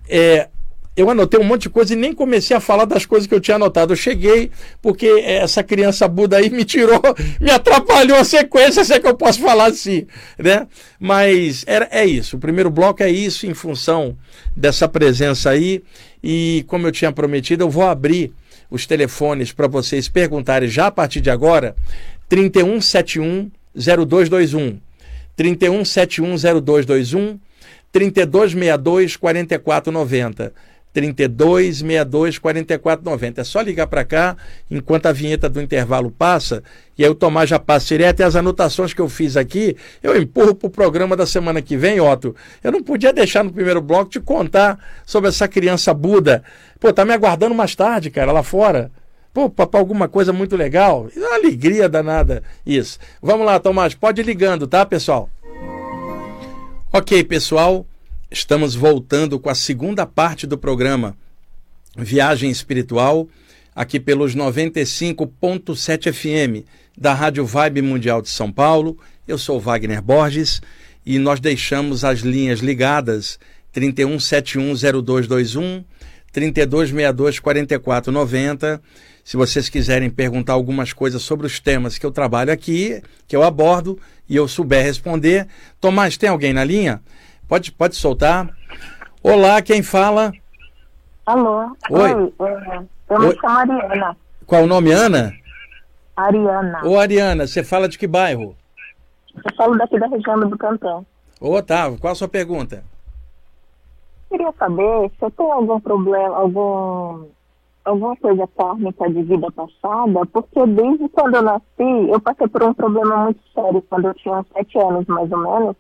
[0.09, 0.49] é,
[0.97, 3.41] eu anotei um monte de coisa e nem comecei a falar das coisas que eu
[3.41, 3.93] tinha anotado.
[3.93, 7.03] Eu cheguei porque essa criança Buda aí me tirou,
[7.39, 10.07] me atrapalhou a sequência, se é que eu posso falar assim,
[10.39, 10.67] né?
[10.99, 12.37] Mas era, é isso.
[12.37, 14.17] O primeiro bloco é isso, em função
[14.57, 15.83] dessa presença aí.
[16.25, 18.33] E como eu tinha prometido, eu vou abrir
[18.71, 21.77] os telefones para vocês perguntarem já a partir de agora.
[22.29, 24.81] 3171 0221.
[25.37, 27.39] 3171 0221.
[27.93, 30.53] 3262 4490.
[30.97, 33.41] 32 62 44 90.
[33.43, 34.35] É só ligar para cá
[34.71, 36.63] enquanto a vinheta do intervalo passa
[36.97, 40.17] e aí o Tomás já passa direto e as anotações que eu fiz aqui eu
[40.19, 42.35] empurro para o programa da semana que vem, Otto.
[42.65, 46.43] Eu não podia deixar no primeiro bloco te contar sobre essa criança Buda.
[46.81, 48.91] Pô, tá me aguardando mais tarde, cara, lá fora.
[49.37, 51.11] Pô, para alguma coisa muito legal.
[51.15, 52.99] É uma alegria danada isso.
[53.21, 55.29] Vamos lá, Tomás, pode ir ligando, tá, pessoal?
[56.91, 57.85] Ok, pessoal.
[58.31, 61.15] Estamos voltando com a segunda parte do programa
[61.95, 63.29] Viagem Espiritual,
[63.75, 66.65] aqui pelos 95.7 FM
[66.97, 68.99] da Rádio Vibe Mundial de São Paulo.
[69.29, 70.63] Eu sou Wagner Borges
[71.05, 73.39] e nós deixamos as linhas ligadas
[73.75, 75.85] 31710221,
[76.33, 78.81] 32624490.
[79.27, 83.43] Se vocês quiserem perguntar algumas coisas sobre os temas que eu trabalho aqui, que eu
[83.43, 85.49] abordo e eu souber responder.
[85.81, 87.03] Tomás, tem alguém na linha?
[87.49, 88.49] Pode, pode soltar.
[89.21, 90.33] Olá, quem fala?
[91.27, 91.77] Alô?
[91.91, 92.15] Oi.
[92.15, 92.79] Oi, é,
[93.11, 93.37] eu me Oi.
[93.41, 94.17] chamo Ariana.
[94.47, 95.35] Qual o nome, Ana?
[96.17, 96.87] Ariana.
[96.87, 98.55] Ô, Ariana, você fala de que bairro?
[99.35, 101.05] Eu falo daqui da região do Butantã.
[101.41, 102.85] Ô, Otávio, qual a sua pergunta?
[104.31, 107.27] Queria saber se eu tenho algum problema, algum,
[107.87, 112.75] alguma coisa kármica de vida passada, porque desde quando eu nasci, eu passei por um
[112.75, 115.77] problema muito sério quando eu tinha sete anos, mais ou menos.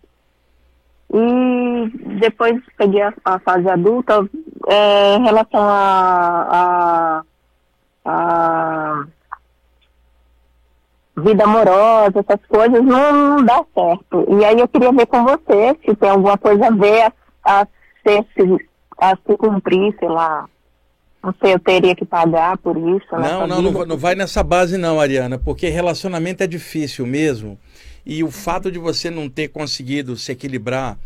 [1.12, 4.28] E depois peguei a, a fase adulta,
[4.68, 7.22] é, em relação a, a,
[8.04, 9.06] a
[11.16, 14.26] vida amorosa, essas coisas, não, não dá certo.
[14.28, 17.12] E aí eu queria ver com você se tem alguma coisa a ver a,
[17.62, 17.66] a,
[18.02, 20.48] ser, se, a se cumprir, sei lá.
[21.26, 23.04] Não sei, eu teria que pagar por isso.
[23.10, 27.04] Não, nessa não, não, vai- não vai nessa base não, Ariana, porque relacionamento é difícil
[27.04, 27.58] mesmo.
[28.04, 30.96] E o fato de você não ter conseguido se equilibrar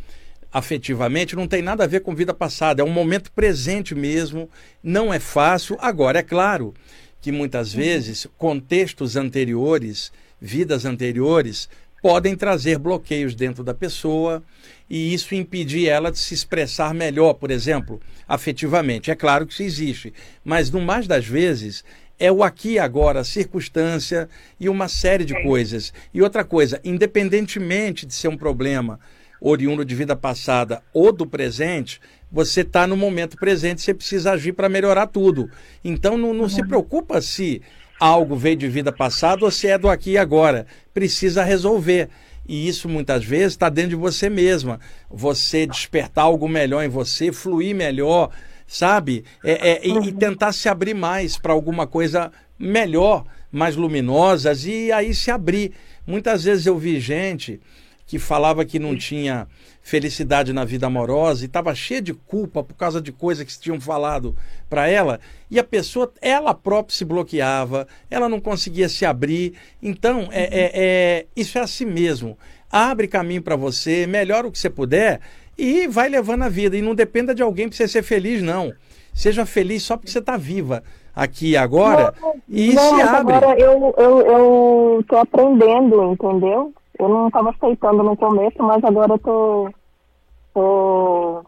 [0.52, 4.50] afetivamente não tem nada a ver com vida passada, é um momento presente mesmo,
[4.82, 5.78] não é fácil.
[5.80, 6.74] Agora, é claro
[7.22, 11.66] que muitas vezes contextos anteriores, vidas anteriores,
[12.02, 14.42] podem trazer bloqueios dentro da pessoa
[14.88, 19.10] e isso impedir ela de se expressar melhor, por exemplo, afetivamente.
[19.10, 20.12] É claro que isso existe,
[20.44, 21.84] mas no mais das vezes
[22.18, 25.92] é o aqui e agora, a circunstância e uma série de coisas.
[26.12, 29.00] E outra coisa, independentemente de ser um problema
[29.40, 31.98] oriundo de vida passada ou do presente,
[32.30, 35.50] você está no momento presente, você precisa agir para melhorar tudo.
[35.82, 37.62] Então não, não se preocupa se
[38.00, 40.66] algo veio de vida passada ou se é do aqui e agora.
[40.94, 42.08] Precisa resolver.
[42.48, 44.80] E isso muitas vezes está dentro de você mesma.
[45.10, 48.30] Você despertar algo melhor em você, fluir melhor,
[48.66, 49.24] sabe?
[49.44, 54.90] É, é, e, e tentar se abrir mais para alguma coisa melhor, mais luminosas, e
[54.90, 55.72] aí se abrir.
[56.06, 57.60] Muitas vezes eu vi gente
[58.10, 59.46] que falava que não tinha
[59.80, 63.80] felicidade na vida amorosa e estava cheia de culpa por causa de coisas que tinham
[63.80, 64.34] falado
[64.68, 69.54] para ela e a pessoa ela própria se bloqueava ela não conseguia se abrir.
[69.80, 72.36] Então é, é- é- isso é assim mesmo.
[72.68, 75.20] Abre caminho para você melhora o que você puder
[75.56, 76.76] e vai levando a vida.
[76.76, 78.72] E não dependa de alguém para você ser feliz não.
[79.14, 80.82] Seja feliz só porque você está viva
[81.14, 82.12] aqui e agora
[82.48, 83.34] e não, se abre.
[83.34, 86.72] agora eu, eu, eu tô aprendendo, entendeu?
[87.00, 89.70] Eu não estava aceitando no começo, mas agora eu tô,
[90.52, 91.42] tô,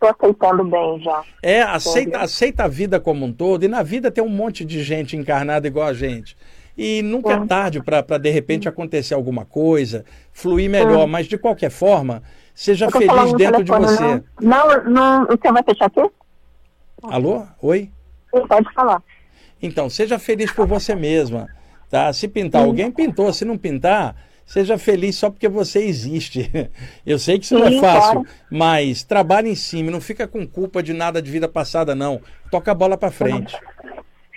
[0.00, 1.22] tô aceitando bem já.
[1.42, 3.62] É, aceita, aceita a vida como um todo.
[3.62, 6.34] E na vida tem um monte de gente encarnada igual a gente.
[6.78, 7.46] E nunca é Sim.
[7.46, 11.06] tarde para de repente acontecer alguma coisa, fluir melhor.
[11.06, 12.22] Mas de qualquer forma,
[12.54, 14.24] seja feliz dentro de telefone, você.
[14.40, 16.10] Não, não, não, você vai fechar aqui?
[17.02, 17.42] Alô?
[17.60, 17.90] Oi?
[18.34, 19.02] Sim, Pode falar.
[19.60, 21.48] Então, seja feliz por você mesma.
[21.90, 22.10] Tá?
[22.14, 23.30] Se pintar alguém, pintou.
[23.30, 24.16] Se não pintar,
[24.50, 26.50] seja feliz só porque você existe.
[27.06, 28.26] Eu sei que isso não é Sim, fácil, claro.
[28.50, 29.92] mas trabalhe em cima.
[29.92, 32.20] Não fica com culpa de nada de vida passada, não.
[32.50, 33.56] Toca a bola para frente.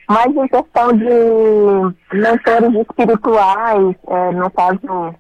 [0.08, 5.16] Mas em questão de mentores espirituais, é, no caso,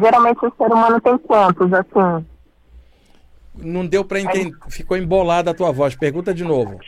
[0.00, 2.26] geralmente o ser humano tem quantos, assim?
[3.54, 4.56] Não deu para entender.
[4.70, 5.94] Ficou embolada a tua voz.
[5.94, 6.80] Pergunta de novo.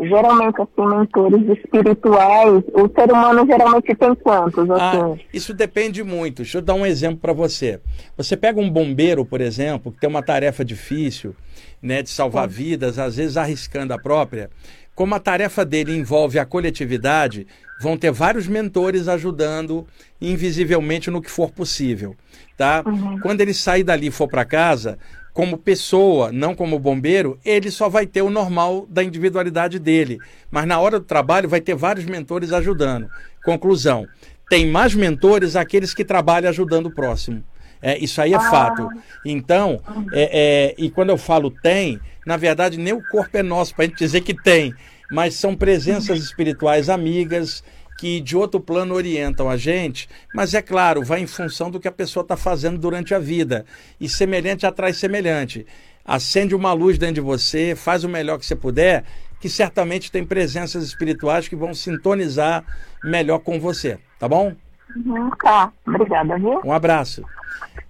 [0.00, 5.20] Geralmente, assim, mentores espirituais, o ser humano geralmente tem quantos, Ah, assim?
[5.32, 6.36] isso depende muito.
[6.42, 7.78] Deixa eu dar um exemplo para você.
[8.16, 11.36] Você pega um bombeiro, por exemplo, que tem uma tarefa difícil,
[11.80, 14.48] né, de salvar vidas, às vezes arriscando a própria.
[14.94, 17.46] Como a tarefa dele envolve a coletividade,
[17.80, 19.86] vão ter vários mentores ajudando
[20.20, 22.14] invisivelmente no que for possível,
[22.56, 22.84] tá?
[23.22, 24.98] Quando ele sair dali e for para casa,
[25.32, 30.18] como pessoa, não como bombeiro, ele só vai ter o normal da individualidade dele.
[30.50, 33.08] Mas na hora do trabalho vai ter vários mentores ajudando.
[33.44, 34.06] Conclusão:
[34.50, 37.42] tem mais mentores aqueles que trabalham ajudando o próximo.
[37.80, 38.88] É, isso aí é fato.
[39.24, 39.80] Então,
[40.12, 43.86] é, é, e quando eu falo tem, na verdade nem o corpo é nosso para
[43.86, 44.72] a gente dizer que tem,
[45.10, 47.64] mas são presenças espirituais amigas
[47.98, 51.88] que de outro plano orientam a gente, mas é claro, vai em função do que
[51.88, 53.64] a pessoa está fazendo durante a vida.
[54.00, 55.66] E semelhante atrai semelhante.
[56.04, 59.04] Acende uma luz dentro de você, faz o melhor que você puder,
[59.40, 62.64] que certamente tem presenças espirituais que vão sintonizar
[63.04, 64.54] melhor com você, tá bom?
[64.96, 66.60] Uhum, tá, obrigada, viu?
[66.64, 67.24] Um abraço.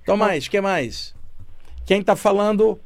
[0.04, 1.14] Tomás, que mais?
[1.86, 2.78] Quem está falando?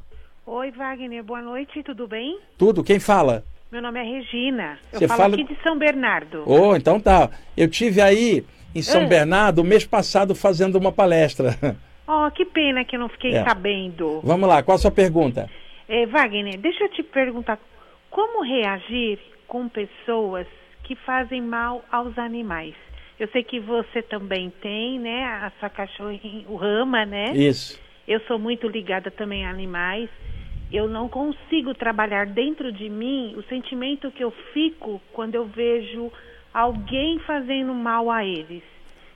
[0.45, 2.39] Oi, Wagner, boa noite, tudo bem?
[2.57, 3.43] Tudo, quem fala?
[3.71, 4.79] Meu nome é Regina.
[4.93, 6.43] Eu Você falo fala- aqui de São Bernardo.
[6.45, 7.29] Oh, então tá.
[7.55, 9.07] Eu tive aí em São É.
[9.07, 11.55] Bernardo mês passado fazendo uma palestra.
[12.07, 13.43] Oh, que pena que eu não fiquei É.
[13.43, 14.21] sabendo.
[14.23, 15.49] Vamos lá, qual a sua pergunta?
[15.89, 17.59] É, Wagner, deixa eu te perguntar,
[18.09, 20.47] como reagir com pessoas
[20.83, 22.73] que fazem mal aos animais?
[23.19, 27.31] Eu sei que você também tem, né, a sua cachorrinha, o Rama, né?
[27.35, 27.77] Isso.
[28.07, 30.09] Eu sou muito ligada também a animais.
[30.71, 36.11] Eu não consigo trabalhar dentro de mim o sentimento que eu fico quando eu vejo
[36.53, 38.63] alguém fazendo mal a eles.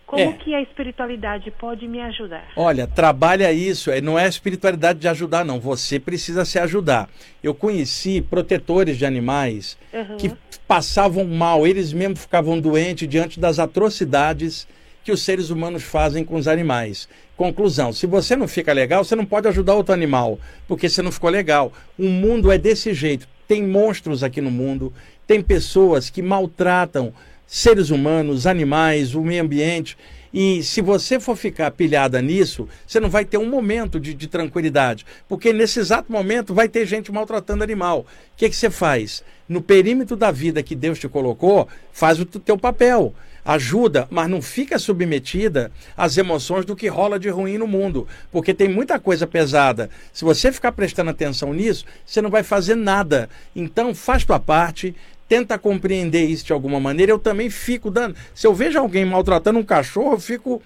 [0.06, 0.34] Como é.
[0.34, 2.46] que a espiritualidade pode me ajudar?
[2.58, 3.90] Olha, trabalha isso.
[3.90, 5.58] É, não é a espiritualidade de ajudar, não.
[5.58, 7.10] Você precisa se ajudar.
[7.42, 10.18] Eu conheci protetores de animais uhum.
[10.18, 10.34] que
[10.68, 14.68] passavam mal, eles mesmos ficavam doentes diante das atrocidades
[15.04, 17.08] que os seres humanos fazem com os animais.
[17.36, 21.12] Conclusão: se você não fica legal, você não pode ajudar outro animal, porque você não
[21.12, 21.72] ficou legal.
[21.98, 23.28] O mundo é desse jeito.
[23.48, 24.94] Tem monstros aqui no mundo,
[25.28, 27.14] tem pessoas que maltratam
[27.46, 29.98] seres humanos, animais, o meio ambiente.
[30.34, 34.28] E se você for ficar pilhada nisso, você não vai ter um momento de, de
[34.28, 35.06] tranquilidade.
[35.28, 38.00] Porque nesse exato momento vai ter gente maltratando animal.
[38.00, 38.06] O
[38.38, 39.22] que, que você faz?
[39.50, 43.14] No perímetro da vida que Deus te colocou, faz o teu papel
[43.45, 48.54] ajuda, mas não fica submetida às emoções do que rola de ruim no mundo, porque
[48.54, 49.89] tem muita coisa pesada.
[50.13, 53.30] Se você ficar prestando atenção nisso, você não vai fazer nada.
[53.56, 54.95] Então, faz tua parte,
[55.27, 57.12] tenta compreender isso de alguma maneira.
[57.12, 58.15] Eu também fico dando.
[58.36, 60.62] Se eu vejo alguém maltratando um cachorro, eu fico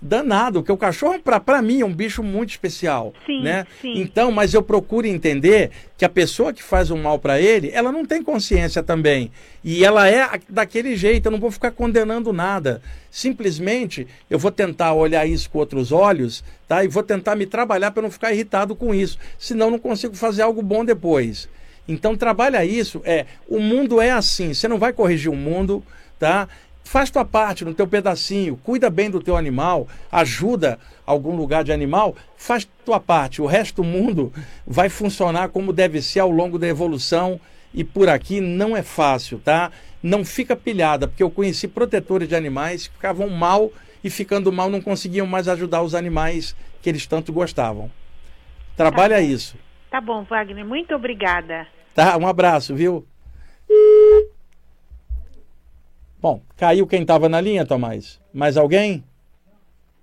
[0.00, 3.12] danado, porque o cachorro, para mim, é um bicho muito especial.
[3.26, 3.66] Sim, né?
[3.80, 4.00] Sim.
[4.00, 7.70] Então, mas eu procuro entender que a pessoa que faz o um mal para ele,
[7.72, 9.30] ela não tem consciência também.
[9.62, 12.80] E ela é daquele jeito, eu não vou ficar condenando nada.
[13.10, 16.82] Simplesmente eu vou tentar olhar isso com outros olhos, tá?
[16.82, 19.18] E vou tentar me trabalhar para não ficar irritado com isso.
[19.38, 21.48] Senão não consigo fazer algo bom depois.
[21.86, 25.82] Então trabalha isso, é, o mundo é assim, você não vai corrigir o mundo,
[26.20, 26.48] tá?
[26.90, 30.76] Faz tua parte no teu pedacinho, cuida bem do teu animal, ajuda
[31.06, 33.40] algum lugar de animal, faz tua parte.
[33.40, 34.32] O resto do mundo
[34.66, 37.40] vai funcionar como deve ser ao longo da evolução
[37.72, 39.70] e por aqui não é fácil, tá?
[40.02, 43.70] Não fica pilhada, porque eu conheci protetores de animais que ficavam mal
[44.02, 47.88] e ficando mal não conseguiam mais ajudar os animais que eles tanto gostavam.
[48.76, 49.56] Trabalha tá isso.
[49.88, 51.68] Tá bom, Wagner, muito obrigada.
[51.94, 53.06] Tá, um abraço, viu?
[56.20, 58.20] Bom, caiu quem estava na linha, Tomás?
[58.32, 59.02] Mais alguém?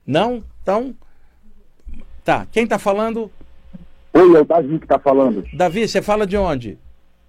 [0.05, 0.43] Não?
[0.61, 0.95] Então.
[2.23, 2.47] Tá.
[2.51, 3.31] Quem está falando?
[4.13, 5.43] Oi, é o Davi que está falando.
[5.53, 6.77] Davi, você fala de onde?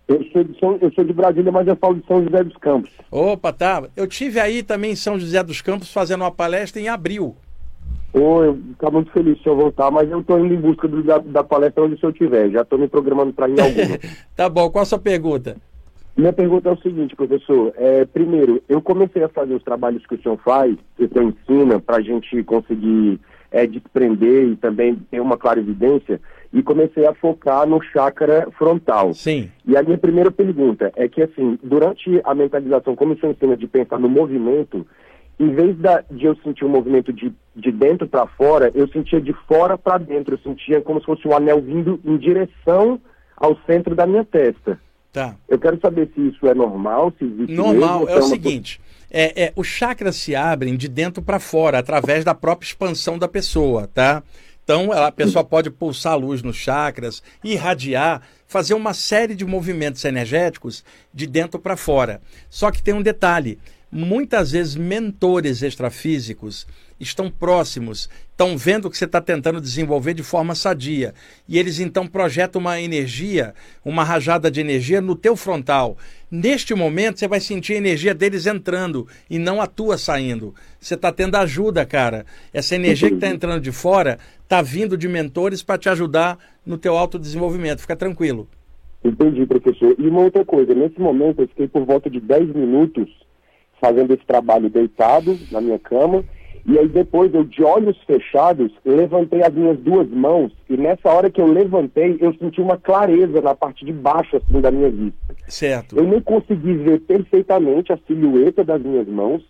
[0.08, 2.56] Eu sou, de São, eu sou de Brasília, mas eu falo de São José dos
[2.56, 2.90] Campos.
[3.10, 3.84] Opa, tá.
[3.94, 7.36] Eu tive aí também em São José dos Campos fazendo uma palestra em abril.
[8.14, 11.02] Oi, eu fico muito feliz se eu voltar, mas eu estou indo em busca do,
[11.02, 12.48] da, da palestra onde eu estiver.
[12.50, 13.98] Já estou me programando para ir em alguma.
[14.34, 15.58] tá bom, qual a sua pergunta?
[16.18, 17.72] Minha pergunta é o seguinte, professor.
[17.76, 21.32] É, primeiro, eu comecei a fazer os trabalhos que o senhor faz, que o senhor
[21.32, 23.20] ensina, para a gente conseguir
[23.52, 26.20] é, desprender e também ter uma clara evidência,
[26.52, 29.14] e comecei a focar no chakra frontal.
[29.14, 29.48] Sim.
[29.64, 33.56] E a minha primeira pergunta é que, assim, durante a mentalização, como o senhor ensina
[33.56, 34.84] de pensar no movimento,
[35.38, 39.20] em vez da, de eu sentir um movimento de, de dentro para fora, eu sentia
[39.20, 40.34] de fora para dentro.
[40.34, 43.00] Eu sentia como se fosse um anel vindo em direção
[43.36, 44.80] ao centro da minha testa.
[45.12, 45.36] Tá.
[45.48, 48.28] Eu quero saber se isso é normal, se existe Normal mesmo, é o uma...
[48.28, 53.18] seguinte, é, é, os chakras se abrem de dentro para fora, através da própria expansão
[53.18, 54.22] da pessoa, tá?
[54.62, 60.84] Então, a pessoa pode pulsar luz nos chakras, irradiar, fazer uma série de movimentos energéticos
[61.12, 62.20] de dentro para fora.
[62.50, 63.58] Só que tem um detalhe:
[63.90, 66.66] muitas vezes mentores extrafísicos
[67.00, 71.14] estão próximos, estão vendo o que você está tentando desenvolver de forma sadia.
[71.48, 75.96] E eles então projetam uma energia, uma rajada de energia no teu frontal.
[76.30, 80.54] Neste momento, você vai sentir a energia deles entrando e não a tua saindo.
[80.80, 82.26] Você está tendo ajuda, cara.
[82.52, 86.76] Essa energia que está entrando de fora está vindo de mentores para te ajudar no
[86.76, 87.80] teu autodesenvolvimento.
[87.80, 88.48] Fica tranquilo.
[89.04, 89.94] Entendi, professor.
[89.98, 93.08] E uma outra coisa, nesse momento eu fiquei por volta de 10 minutos
[93.80, 96.24] fazendo esse trabalho deitado na minha cama
[96.68, 101.30] e aí depois eu, de olhos fechados, levantei as minhas duas mãos e nessa hora
[101.30, 105.18] que eu levantei, eu senti uma clareza na parte de baixo assim da minha vista.
[105.48, 105.96] Certo.
[105.96, 109.42] Eu nem consegui ver perfeitamente a silhueta das minhas mãos,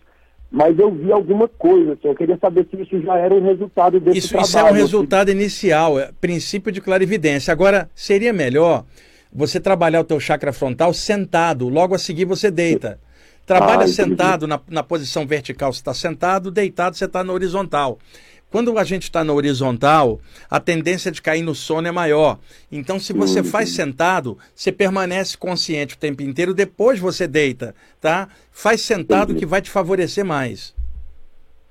[0.49, 3.99] mas eu vi alguma coisa, assim, eu queria saber se isso já era um resultado
[3.99, 4.47] desse isso, trabalho.
[4.47, 7.51] Isso é um resultado inicial, é princípio de clarividência.
[7.51, 8.85] Agora, seria melhor
[9.31, 12.97] você trabalhar o teu chakra frontal sentado, logo a seguir você deita.
[13.49, 17.97] Trabalha ah, sentado na, na posição vertical, você está sentado, deitado, você está na horizontal.
[18.51, 22.37] Quando a gente está na horizontal, a tendência de cair no sono é maior.
[22.71, 28.29] Então, se você faz sentado, você permanece consciente o tempo inteiro, depois você deita, tá?
[28.51, 30.75] Faz sentado que vai te favorecer mais.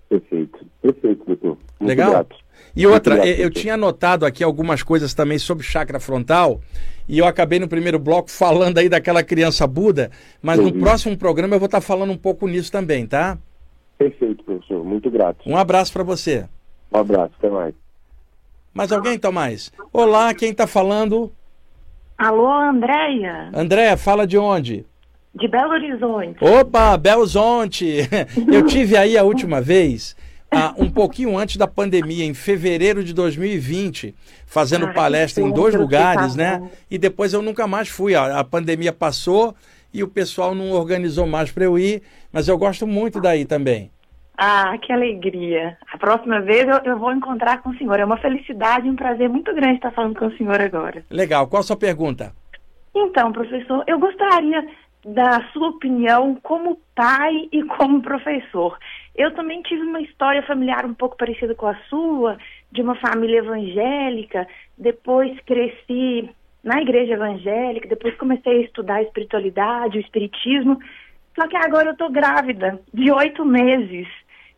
[0.08, 1.58] Perfeito, perfeito, doutor.
[1.78, 2.10] Muito Legal?
[2.10, 2.36] Grato.
[2.74, 6.60] E outra, eu, eu tinha anotado aqui algumas coisas também sobre chakra frontal,
[7.08, 10.10] e eu acabei no primeiro bloco falando aí daquela criança Buda,
[10.42, 13.38] mas no próximo programa eu vou estar falando um pouco nisso também, tá?
[13.96, 14.84] Perfeito, professor.
[14.84, 15.48] Muito grato.
[15.48, 16.46] Um abraço para você.
[16.92, 17.74] Um abraço, até mais.
[18.72, 19.72] Mais alguém, Tomás?
[19.92, 21.32] Olá, quem está falando?
[22.16, 23.50] Alô, Andréia?
[23.54, 24.86] Andréia, fala de onde?
[25.34, 26.44] De Belo Horizonte.
[26.44, 28.08] Opa, Belo Horizonte!
[28.52, 30.16] Eu tive aí a última vez,
[30.50, 34.14] ah, um pouquinho antes da pandemia, em fevereiro de 2020,
[34.46, 36.70] fazendo palestra em dois lugares, né?
[36.90, 38.14] E depois eu nunca mais fui.
[38.14, 39.54] A, a pandemia passou
[39.92, 43.90] e o pessoal não organizou mais para eu ir, mas eu gosto muito daí também.
[44.40, 45.76] Ah, que alegria.
[45.92, 47.98] A próxima vez eu, eu vou encontrar com o senhor.
[47.98, 51.04] É uma felicidade e um prazer muito grande estar falando com o senhor agora.
[51.10, 52.32] Legal, qual a sua pergunta?
[52.94, 54.64] Então, professor, eu gostaria
[55.04, 58.78] da sua opinião como pai e como professor.
[59.18, 62.38] Eu também tive uma história familiar um pouco parecida com a sua,
[62.70, 64.46] de uma família evangélica.
[64.78, 66.30] Depois cresci
[66.62, 70.78] na igreja evangélica, depois comecei a estudar a espiritualidade, o espiritismo.
[71.34, 74.06] Só que agora eu estou grávida, de oito meses.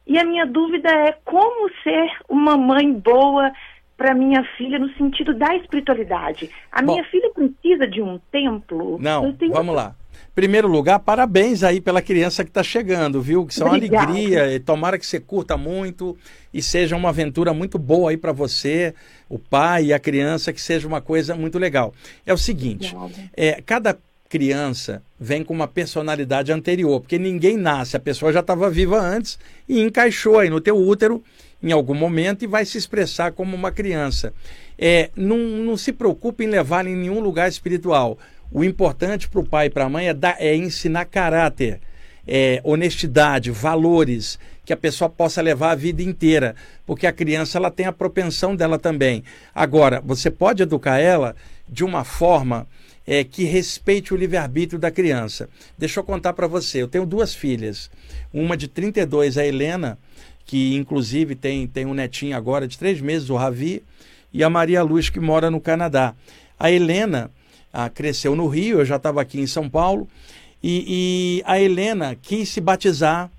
[0.06, 3.50] E a minha dúvida é como ser uma mãe boa
[3.96, 6.50] para minha filha no sentido da espiritualidade.
[6.70, 6.92] A Bom.
[6.92, 8.98] minha filha precisa de um templo?
[9.00, 9.94] Não, tenho- vamos lá.
[10.35, 13.45] Primeiro lugar, parabéns aí pela criança que está chegando, viu?
[13.45, 14.11] Que isso é uma Obrigada.
[14.11, 14.55] alegria.
[14.55, 16.16] E tomara que você curta muito
[16.53, 18.95] e seja uma aventura muito boa aí para você,
[19.29, 21.93] o pai e a criança, que seja uma coisa muito legal.
[22.25, 22.97] É o seguinte,
[23.37, 23.99] é, cada
[24.29, 29.37] criança vem com uma personalidade anterior, porque ninguém nasce, a pessoa já estava viva antes
[29.68, 31.23] e encaixou aí no teu útero
[31.61, 34.33] em algum momento e vai se expressar como uma criança.
[34.79, 38.18] É, não, não se preocupe em levar em nenhum lugar espiritual.
[38.51, 41.80] O importante para o pai e para a mãe é, dar, é ensinar caráter,
[42.26, 46.55] é, honestidade, valores que a pessoa possa levar a vida inteira,
[46.86, 49.24] porque a criança ela tem a propensão dela também.
[49.55, 51.34] Agora, você pode educar ela
[51.68, 52.66] de uma forma
[53.07, 55.48] é, que respeite o livre-arbítrio da criança.
[55.78, 57.90] Deixa eu contar para você, eu tenho duas filhas,
[58.32, 59.98] uma de 32, a Helena,
[60.44, 63.82] que inclusive tem, tem um netinho agora de três meses, o Ravi,
[64.32, 66.14] e a Maria Luz, que mora no Canadá.
[66.59, 67.30] A Helena
[67.73, 70.09] ah, cresceu no Rio, eu já estava aqui em São Paulo,
[70.62, 73.31] e, e a Helena quis se batizar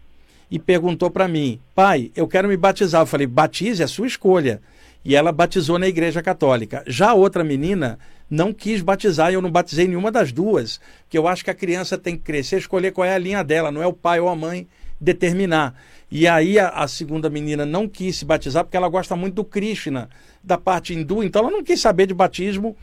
[0.50, 3.02] e perguntou para mim, pai, eu quero me batizar.
[3.02, 4.62] Eu falei, batize, é sua escolha.
[5.04, 6.84] E ela batizou na Igreja Católica.
[6.86, 7.98] Já a outra menina
[8.30, 11.56] não quis batizar e eu não batizei nenhuma das duas, porque eu acho que a
[11.56, 14.30] criança tem que crescer, escolher qual é a linha dela, não é o pai ou
[14.30, 14.68] a mãe
[15.00, 15.74] determinar.
[16.12, 19.46] E aí a, a segunda menina não quis se batizar porque ela gosta muito do
[19.46, 20.10] Krishna,
[20.44, 22.76] da parte hindu, então ela não quis saber de batismo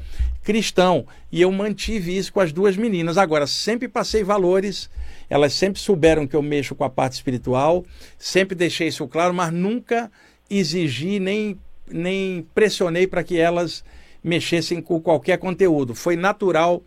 [0.43, 1.07] cristão.
[1.31, 3.19] E eu mantive isso com as duas meninas.
[3.19, 4.89] Agora, sempre passei valores,
[5.29, 7.85] elas sempre souberam que eu mexo com a parte espiritual,
[8.17, 10.11] sempre deixei isso claro, mas nunca
[10.49, 13.85] exigi nem, nem pressionei para que elas
[14.25, 15.95] mexessem com qualquer conteúdo.
[15.95, 16.83] Foi natural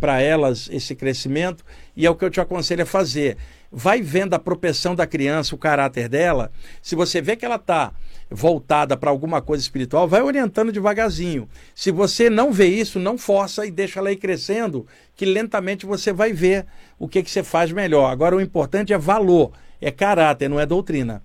[0.00, 1.64] para elas esse crescimento
[1.96, 3.36] e é o que eu te aconselho a fazer.
[3.76, 6.52] Vai vendo a propensão da criança, o caráter dela.
[6.80, 7.92] Se você vê que ela está
[8.30, 11.48] voltada para alguma coisa espiritual, vai orientando devagarzinho.
[11.74, 16.12] Se você não vê isso, não força e deixa ela ir crescendo, que lentamente você
[16.12, 16.66] vai ver
[16.98, 18.12] o que, que você faz melhor.
[18.12, 19.50] Agora, o importante é valor,
[19.80, 21.20] é caráter, não é doutrina.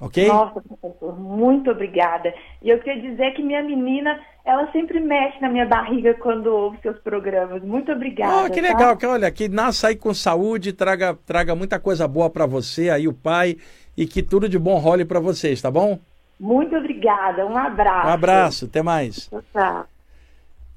[0.00, 0.26] Ok?
[0.26, 2.32] Nossa, professor, muito obrigada.
[2.62, 6.78] E eu queria dizer que minha menina, ela sempre mexe na minha barriga quando ouve
[6.80, 7.62] seus programas.
[7.62, 8.46] Muito obrigada.
[8.46, 8.68] Oh, que tá?
[8.68, 12.88] legal, que olha, que nasça aí com saúde, traga, traga muita coisa boa para você,
[12.88, 13.58] aí o pai,
[13.94, 15.98] e que tudo de bom role para vocês, tá bom?
[16.38, 18.06] Muito obrigada, um abraço.
[18.06, 19.28] Um abraço, até mais.
[19.52, 19.86] Tchau.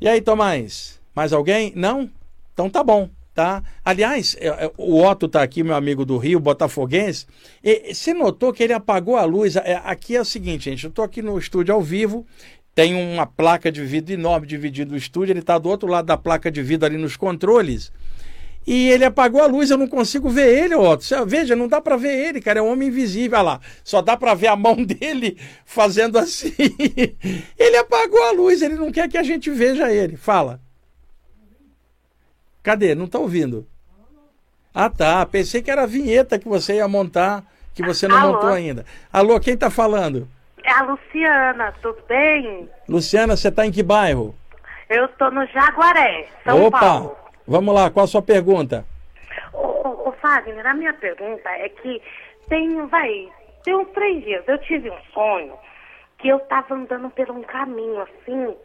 [0.02, 1.02] E aí, Tomás?
[1.16, 1.72] Mais alguém?
[1.78, 2.10] Não?
[2.54, 3.64] Então tá bom, tá?
[3.84, 7.26] Aliás, é, é, o Otto tá aqui, meu amigo do Rio, botafoguense.
[7.64, 9.56] E, você notou que ele apagou a luz?
[9.56, 12.26] É, aqui é o seguinte, gente, eu tô aqui no estúdio ao vivo,
[12.76, 16.18] tem uma placa de vidro enorme dividida no estúdio, ele tá do outro lado da
[16.18, 17.92] placa de vidro ali nos controles.
[18.66, 21.04] E ele apagou a luz, eu não consigo ver ele, Otto.
[21.28, 23.38] Veja, não dá para ver ele, cara, é um homem invisível.
[23.38, 26.54] Olha lá, só dá para ver a mão dele fazendo assim.
[27.60, 30.16] ele apagou a luz, ele não quer que a gente veja ele.
[30.16, 30.63] Fala.
[32.64, 32.96] Cadê?
[32.96, 33.68] Não tá ouvindo.
[34.74, 35.26] Ah, tá.
[35.26, 37.44] Pensei que era a vinheta que você ia montar,
[37.76, 38.34] que você não Alô?
[38.34, 38.86] montou ainda.
[39.12, 40.28] Alô, quem tá falando?
[40.64, 42.70] É a Luciana, tudo bem?
[42.88, 44.34] Luciana, você tá em que bairro?
[44.90, 46.80] Eu tô no Jaguaré, São Opa!
[46.80, 47.18] Paulo.
[47.46, 48.86] Vamos lá, qual a sua pergunta?
[49.52, 52.02] Ô, ô, ô, Fagner, a minha pergunta é que
[52.48, 53.28] tem, vai,
[53.64, 55.54] tem uns três dias eu tive um sonho
[56.20, 58.56] que eu tava andando por um caminho assim,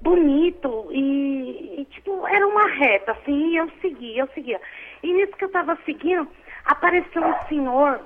[0.00, 4.60] bonito, e, e, tipo, era uma reta, assim, e eu seguia, eu seguia.
[5.02, 6.28] E nisso que eu tava seguindo,
[6.64, 8.00] apareceu um senhor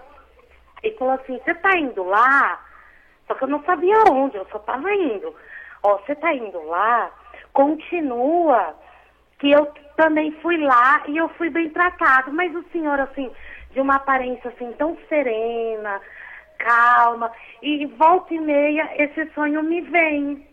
[0.82, 2.64] e falou assim, você tá indo lá?
[3.26, 5.34] Só que eu não sabia onde, eu só tava indo.
[5.82, 7.10] Ó, você tá indo lá,
[7.52, 8.74] continua,
[9.38, 9.66] que eu
[9.96, 13.30] também fui lá e eu fui bem tratado, mas o senhor, assim,
[13.72, 16.00] de uma aparência, assim, tão serena,
[16.58, 17.30] calma,
[17.62, 20.49] e volta e meia esse sonho me vem.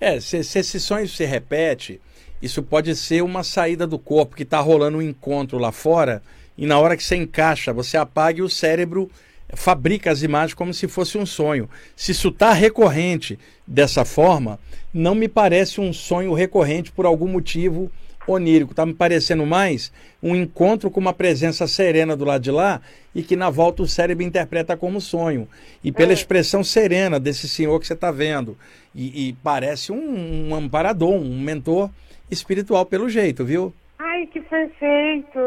[0.00, 2.00] É, se, se esse sonho se repete,
[2.40, 6.22] isso pode ser uma saída do corpo, que está rolando um encontro lá fora,
[6.56, 9.10] e na hora que você encaixa, você apaga e o cérebro
[9.54, 11.68] fabrica as imagens como se fosse um sonho.
[11.94, 14.58] Se isso está recorrente dessa forma,
[14.92, 17.90] não me parece um sonho recorrente por algum motivo
[18.26, 18.72] onírico.
[18.72, 22.80] Está me parecendo mais um encontro com uma presença serena do lado de lá
[23.14, 25.48] e que na volta o cérebro interpreta como sonho.
[25.82, 26.14] E pela é.
[26.14, 28.56] expressão serena desse senhor que você está vendo.
[28.94, 31.90] E, e, parece um, um amparador, um mentor
[32.30, 33.72] espiritual pelo jeito, viu?
[33.98, 35.38] Ai, que perfeito!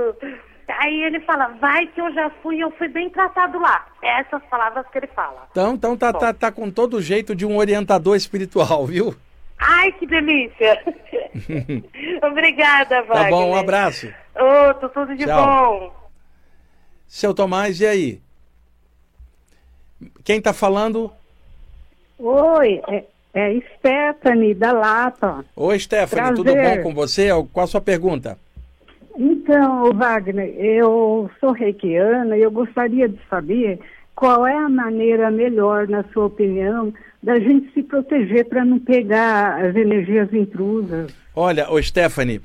[0.67, 3.87] Aí ele fala, vai que eu já fui, eu fui bem tratado lá.
[4.03, 5.47] É essas palavras que ele fala.
[5.51, 9.15] Então, então tá, tá, tá com todo o jeito de um orientador espiritual, viu?
[9.59, 10.81] Ai, que delícia!
[12.23, 13.23] Obrigada, Wagner.
[13.23, 14.11] Tá bom, um abraço.
[14.35, 15.45] Outro, tudo de Tchau.
[15.45, 15.95] bom.
[17.07, 18.21] Seu Tomás, e aí?
[20.23, 21.11] Quem tá falando?
[22.17, 23.03] Oi, é,
[23.33, 25.43] é Stephanie, da Lapa.
[25.55, 26.35] Oi, Stephanie, Prazer.
[26.35, 27.29] tudo bom com você?
[27.51, 28.37] Qual a sua pergunta?
[29.17, 33.79] Então, Wagner, eu sou reikiana e eu gostaria de saber
[34.19, 36.93] qual é a maneira melhor, na sua opinião,
[37.23, 41.09] da gente se proteger para não pegar as energias intrusas.
[41.33, 42.41] Olha, ô Stephanie,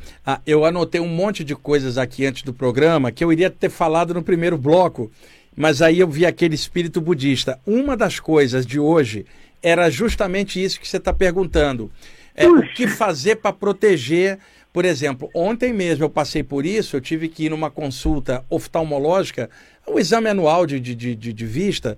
[0.46, 4.14] eu anotei um monte de coisas aqui antes do programa que eu iria ter falado
[4.14, 5.10] no primeiro bloco,
[5.56, 7.58] mas aí eu vi aquele espírito budista.
[7.66, 9.26] Uma das coisas de hoje
[9.60, 11.90] era justamente isso que você está perguntando.
[12.36, 14.38] É, o que fazer para proteger
[14.74, 19.48] por exemplo, ontem mesmo eu passei por isso, eu tive que ir numa consulta oftalmológica,
[19.86, 21.96] um exame anual de, de, de, de vista,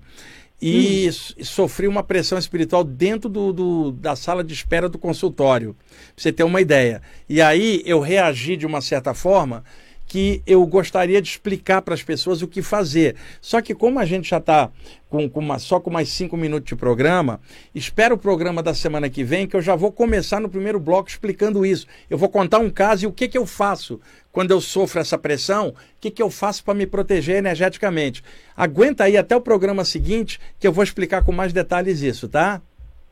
[0.61, 1.43] e hum.
[1.43, 6.31] sofri uma pressão espiritual dentro do, do, da sala de espera do consultório, pra você
[6.31, 7.01] ter uma ideia.
[7.27, 9.63] E aí eu reagi de uma certa forma
[10.07, 13.15] que eu gostaria de explicar para as pessoas o que fazer.
[13.41, 14.69] Só que como a gente já está
[15.09, 17.39] com, com uma, só com mais cinco minutos de programa,
[17.75, 21.09] espera o programa da semana que vem, que eu já vou começar no primeiro bloco
[21.09, 21.85] explicando isso.
[22.09, 23.99] Eu vou contar um caso e o que, que eu faço
[24.31, 28.23] quando eu sofro essa pressão, o que, que eu faço para me proteger energeticamente.
[28.55, 32.61] Aguenta aí até o programa seguinte, que eu vou explicar com mais detalhes isso, tá?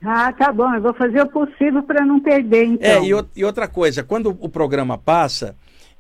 [0.04, 2.90] Ah, tá bom, eu vou fazer o possível para não perder, então.
[2.90, 5.56] É, e, e outra coisa, quando o programa passa,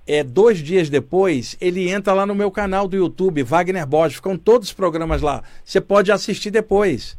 [0.08, 4.18] é, dois dias depois, ele entra lá no meu canal do YouTube, Wagner Borges.
[4.18, 5.42] Ficam todos os programas lá.
[5.64, 7.18] Você pode assistir depois.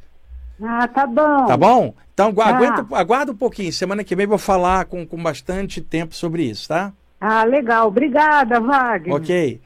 [0.63, 1.47] Ah, tá bom.
[1.47, 1.95] Tá bom?
[2.15, 2.47] Então tá.
[2.47, 3.73] aguenta, aguarda um pouquinho.
[3.73, 6.93] Semana que vem eu vou falar com, com bastante tempo sobre isso, tá?
[7.21, 7.89] Ah, legal.
[7.89, 9.15] Obrigada, Wagner.
[9.15, 9.61] Ok.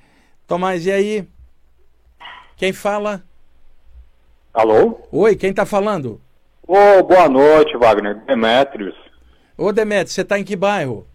[0.46, 1.28] Tomás, e aí?
[2.56, 3.22] Quem fala?
[4.52, 5.00] Alô?
[5.12, 6.20] Oi, quem tá falando?
[6.66, 8.16] Ô, oh, boa noite, Wagner.
[8.26, 8.94] Demetrios.
[9.56, 11.06] Ô, Demetrios, você tá em que bairro?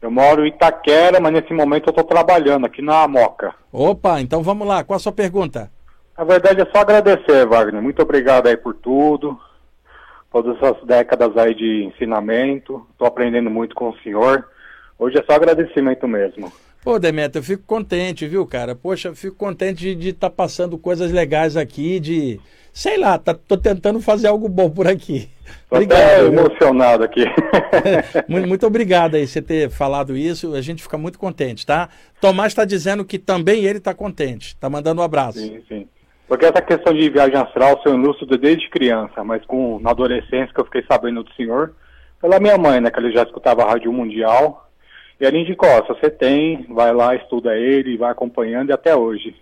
[0.00, 3.54] Eu moro em Itaquera, mas nesse momento eu estou trabalhando aqui na Moca.
[3.72, 4.84] Opa, então vamos lá.
[4.84, 5.70] Qual a sua pergunta?
[6.16, 7.82] Na verdade é só agradecer, Wagner.
[7.82, 9.38] Muito obrigado aí por tudo.
[10.30, 12.86] Todas essas décadas aí de ensinamento.
[12.92, 14.46] Estou aprendendo muito com o senhor.
[14.98, 16.52] Hoje é só agradecimento mesmo.
[16.88, 18.74] Pô, Demetrio, eu fico contente, viu, cara?
[18.74, 22.40] Poxa, eu fico contente de estar tá passando coisas legais aqui, de
[22.72, 25.28] sei lá, tá, tô tentando fazer algo bom por aqui.
[25.68, 27.26] Tô obrigado, até emocionado aqui.
[28.26, 31.90] muito, muito obrigado aí você ter falado isso, a gente fica muito contente, tá?
[32.22, 35.40] Tomás está dizendo que também ele está contente, está mandando um abraço.
[35.40, 35.86] Sim, sim.
[36.26, 40.60] Porque essa questão de viagem astral, eu ilustro desde criança, mas com, na adolescência que
[40.62, 41.74] eu fiquei sabendo do senhor,
[42.18, 44.67] pela minha mãe, né, que ele já escutava a Rádio Mundial,
[45.20, 49.34] e ela indicou, se você tem, vai lá, estuda ele, vai acompanhando e até hoje.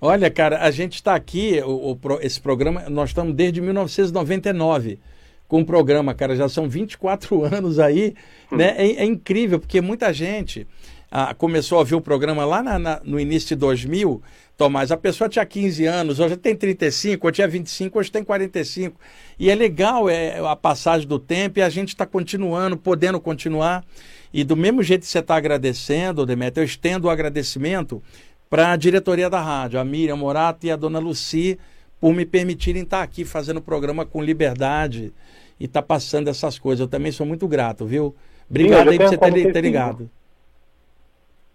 [0.00, 4.98] Olha, cara, a gente está aqui, o, o, esse programa, nós estamos desde 1999
[5.46, 8.14] com o programa, cara, já são 24 anos aí,
[8.50, 8.56] hum.
[8.56, 8.74] né?
[8.76, 10.66] É, é, incrível, porque muita gente
[11.10, 14.20] ah, começou a ver o programa lá na, na, no início de 2000,
[14.56, 18.98] Tomás, a pessoa tinha 15 anos, hoje tem 35, ou tinha 25, hoje tem 45.
[19.38, 23.84] E é legal é, a passagem do tempo e a gente está continuando, podendo continuar.
[24.32, 28.02] E do mesmo jeito que você está agradecendo, Demetrio, eu estendo o agradecimento
[28.48, 31.58] para a diretoria da rádio, a Miriam Morato e a dona Luci,
[32.00, 35.12] por me permitirem estar aqui fazendo o programa com liberdade
[35.60, 36.80] e estar tá passando essas coisas.
[36.80, 38.14] Eu também sou muito grato, viu?
[38.48, 40.10] Obrigado Sim, aí por você ter, ter ligado.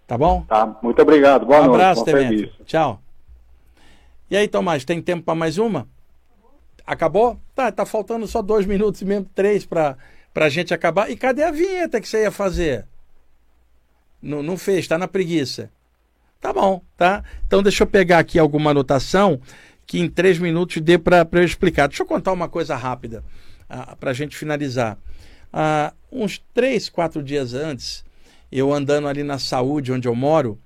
[0.06, 0.42] Tá bom?
[0.48, 1.44] Tá, muito obrigado.
[1.44, 1.74] Boa um noite.
[1.74, 2.50] abraço, Demetrio.
[2.64, 3.00] Tchau.
[4.30, 5.86] E aí, Tomás, tem tempo para mais uma?
[6.86, 7.38] Acabou?
[7.54, 9.96] Tá, tá faltando só dois minutos e mesmo, três para
[10.46, 11.10] a gente acabar.
[11.10, 12.86] E cadê a vinheta que você ia fazer?
[14.20, 15.70] Não, não fez, tá na preguiça.
[16.40, 17.24] Tá bom, tá?
[17.46, 19.40] Então deixa eu pegar aqui alguma anotação
[19.86, 21.88] que em três minutos dê para eu explicar.
[21.88, 23.24] Deixa eu contar uma coisa rápida
[23.68, 24.98] ah, para a gente finalizar.
[25.52, 28.04] Uh, uns três, quatro dias antes,
[28.52, 30.58] eu andando ali na saúde onde eu moro,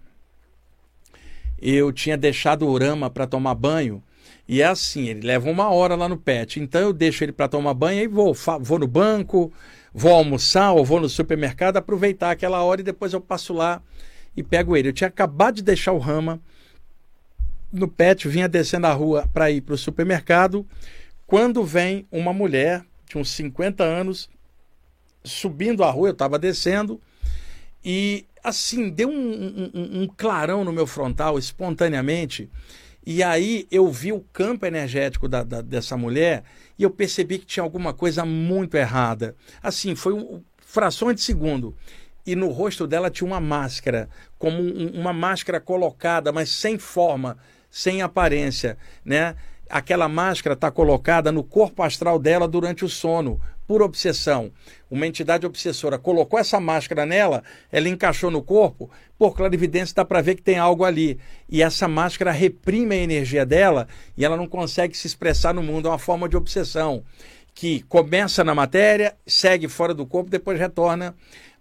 [1.61, 4.03] eu tinha deixado o Rama para tomar banho.
[4.49, 6.61] E é assim, ele leva uma hora lá no pet.
[6.61, 9.53] Então eu deixo ele para tomar banho e vou, vou no banco,
[9.93, 13.80] vou almoçar ou vou no supermercado, aproveitar aquela hora e depois eu passo lá
[14.36, 14.88] e pego ele.
[14.88, 16.40] Eu tinha acabado de deixar o Rama
[17.72, 20.66] no pet, vinha descendo a rua para ir para o supermercado,
[21.26, 24.28] quando vem uma mulher de uns 50 anos
[25.24, 27.01] subindo a rua, eu estava descendo,
[27.84, 32.51] e assim, deu um, um, um, clarão no meu frontal espontaneamente.
[33.05, 36.44] E aí eu vi o campo energético da, da, dessa mulher
[36.78, 39.34] e eu percebi que tinha alguma coisa muito errada.
[39.62, 41.74] Assim, foi um, frações de segundo.
[42.24, 47.36] E no rosto dela tinha uma máscara, como um, uma máscara colocada, mas sem forma,
[47.68, 49.34] sem aparência, né?
[49.68, 54.51] Aquela máscara está colocada no corpo astral dela durante o sono, por obsessão.
[54.91, 60.21] Uma entidade obsessora colocou essa máscara nela, ela encaixou no corpo, por clarividência dá para
[60.21, 61.19] ver que tem algo ali.
[61.49, 65.89] E essa máscara reprime a energia dela e ela não consegue se expressar no mundo.
[65.89, 67.05] É uma forma de obsessão
[67.55, 71.15] que começa na matéria, segue fora do corpo, depois retorna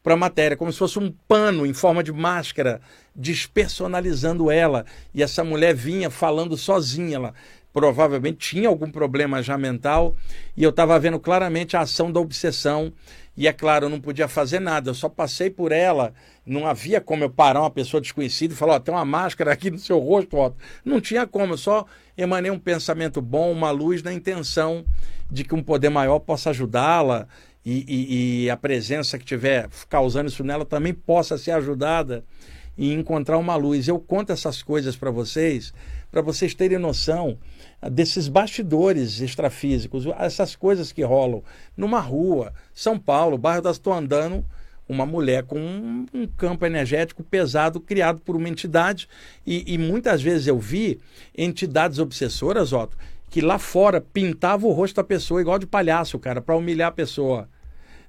[0.04, 2.82] para a matéria, como se fosse um pano em forma de máscara,
[3.16, 4.86] despersonalizando ela.
[5.14, 7.18] E essa mulher vinha falando sozinha.
[7.18, 7.34] Ela
[7.74, 10.16] provavelmente tinha algum problema já mental
[10.56, 12.92] e eu estava vendo claramente a ação da obsessão.
[13.36, 16.14] E é claro, eu não podia fazer nada, eu só passei por ela.
[16.46, 19.72] Não havia como eu parar uma pessoa desconhecida e falar: oh, tem uma máscara aqui
[19.72, 20.38] no seu rosto.
[20.84, 21.86] Não tinha como, eu só
[22.18, 24.86] emanei um pensamento bom, uma luz na intenção
[25.30, 27.26] de que um poder maior possa ajudá-la
[27.66, 32.24] e, e, e a presença que tiver causando isso nela também possa ser ajudada
[32.78, 33.88] e encontrar uma luz.
[33.88, 35.74] Eu conto essas coisas para vocês,
[36.12, 37.38] para vocês terem noção
[37.90, 41.44] desses bastidores extrafísicos, essas coisas que rolam
[41.76, 44.46] numa rua, São Paulo, bairro das Estou andando,
[44.88, 49.08] uma mulher com um, um, campo energético pesado criado por uma entidade
[49.48, 51.00] e, e, muitas vezes eu vi
[51.36, 52.98] entidades obsessoras, Otto,
[53.30, 56.92] que lá fora pintava o rosto da pessoa igual de palhaço, cara, para humilhar a
[56.92, 57.48] pessoa.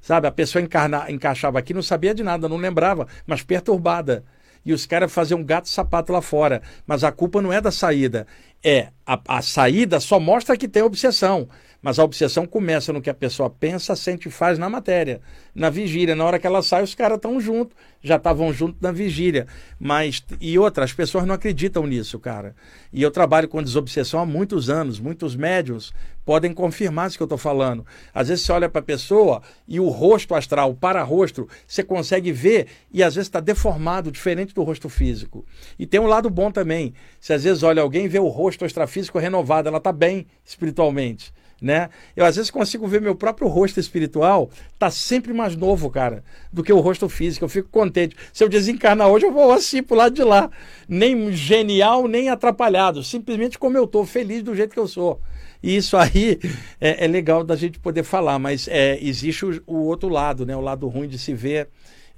[0.00, 4.24] Sabe, a pessoa encarna, encaixava aqui, não sabia de nada, não lembrava, mas perturbada
[4.64, 6.62] e os caras faziam um gato sapato lá fora.
[6.86, 8.26] Mas a culpa não é da saída.
[8.64, 11.48] É, a, a saída só mostra que tem obsessão.
[11.82, 15.20] Mas a obsessão começa no que a pessoa pensa, sente e faz na matéria,
[15.52, 16.14] na vigília.
[16.14, 19.48] Na hora que ela sai, os caras estão juntos, já estavam juntos na vigília.
[19.80, 22.54] Mas, e outra, as pessoas não acreditam nisso, cara.
[22.92, 25.92] E eu trabalho com desobsessão há muitos anos, muitos médios
[26.24, 27.84] podem confirmar isso que eu estou falando.
[28.14, 32.30] Às vezes você olha para a pessoa e o rosto astral, o para-rosto, você consegue
[32.30, 35.44] ver e às vezes está deformado, diferente do rosto físico.
[35.76, 36.94] E tem um lado bom também.
[37.20, 41.32] Se às vezes olha alguém vê o rosto extrafísico renovado, ela está bem espiritualmente
[41.62, 41.88] né?
[42.16, 46.62] Eu às vezes consigo ver meu próprio rosto espiritual tá sempre mais novo, cara, do
[46.62, 47.44] que o rosto físico.
[47.44, 48.16] Eu fico contente.
[48.32, 50.50] Se eu desencarnar hoje, eu vou assim pro lado de lá.
[50.88, 53.04] Nem genial, nem atrapalhado.
[53.04, 55.20] Simplesmente como eu tô, feliz do jeito que eu sou.
[55.62, 56.40] E isso aí
[56.80, 60.56] é, é legal da gente poder falar, mas é, existe o, o, outro lado, né?
[60.56, 61.68] O lado ruim de se ver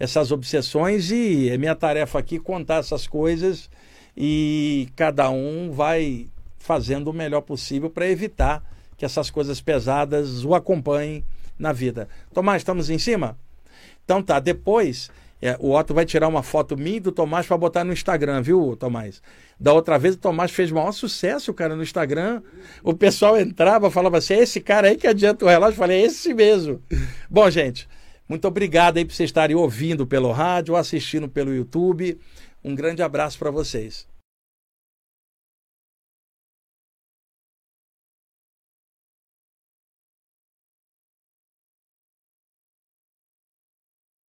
[0.00, 3.68] essas obsessões e é minha tarefa aqui contar essas coisas
[4.16, 6.28] e cada um vai
[6.58, 8.64] fazendo o melhor possível para evitar
[9.04, 11.22] que essas coisas pesadas o acompanhem
[11.58, 12.08] na vida.
[12.32, 13.38] Tomás, estamos em cima?
[14.02, 15.10] Então tá, depois
[15.42, 18.74] é, o Otto vai tirar uma foto minha do Tomás para botar no Instagram, viu,
[18.76, 19.20] Tomás?
[19.60, 22.42] Da outra vez o Tomás fez maior sucesso, cara, no Instagram.
[22.82, 25.74] O pessoal entrava, falava assim: é esse cara aí que adianta o relógio.
[25.74, 26.82] Eu falei: é esse mesmo.
[27.28, 27.86] Bom, gente,
[28.26, 32.18] muito obrigado aí por vocês estarem ouvindo pelo rádio, assistindo pelo YouTube.
[32.64, 34.06] Um grande abraço para vocês.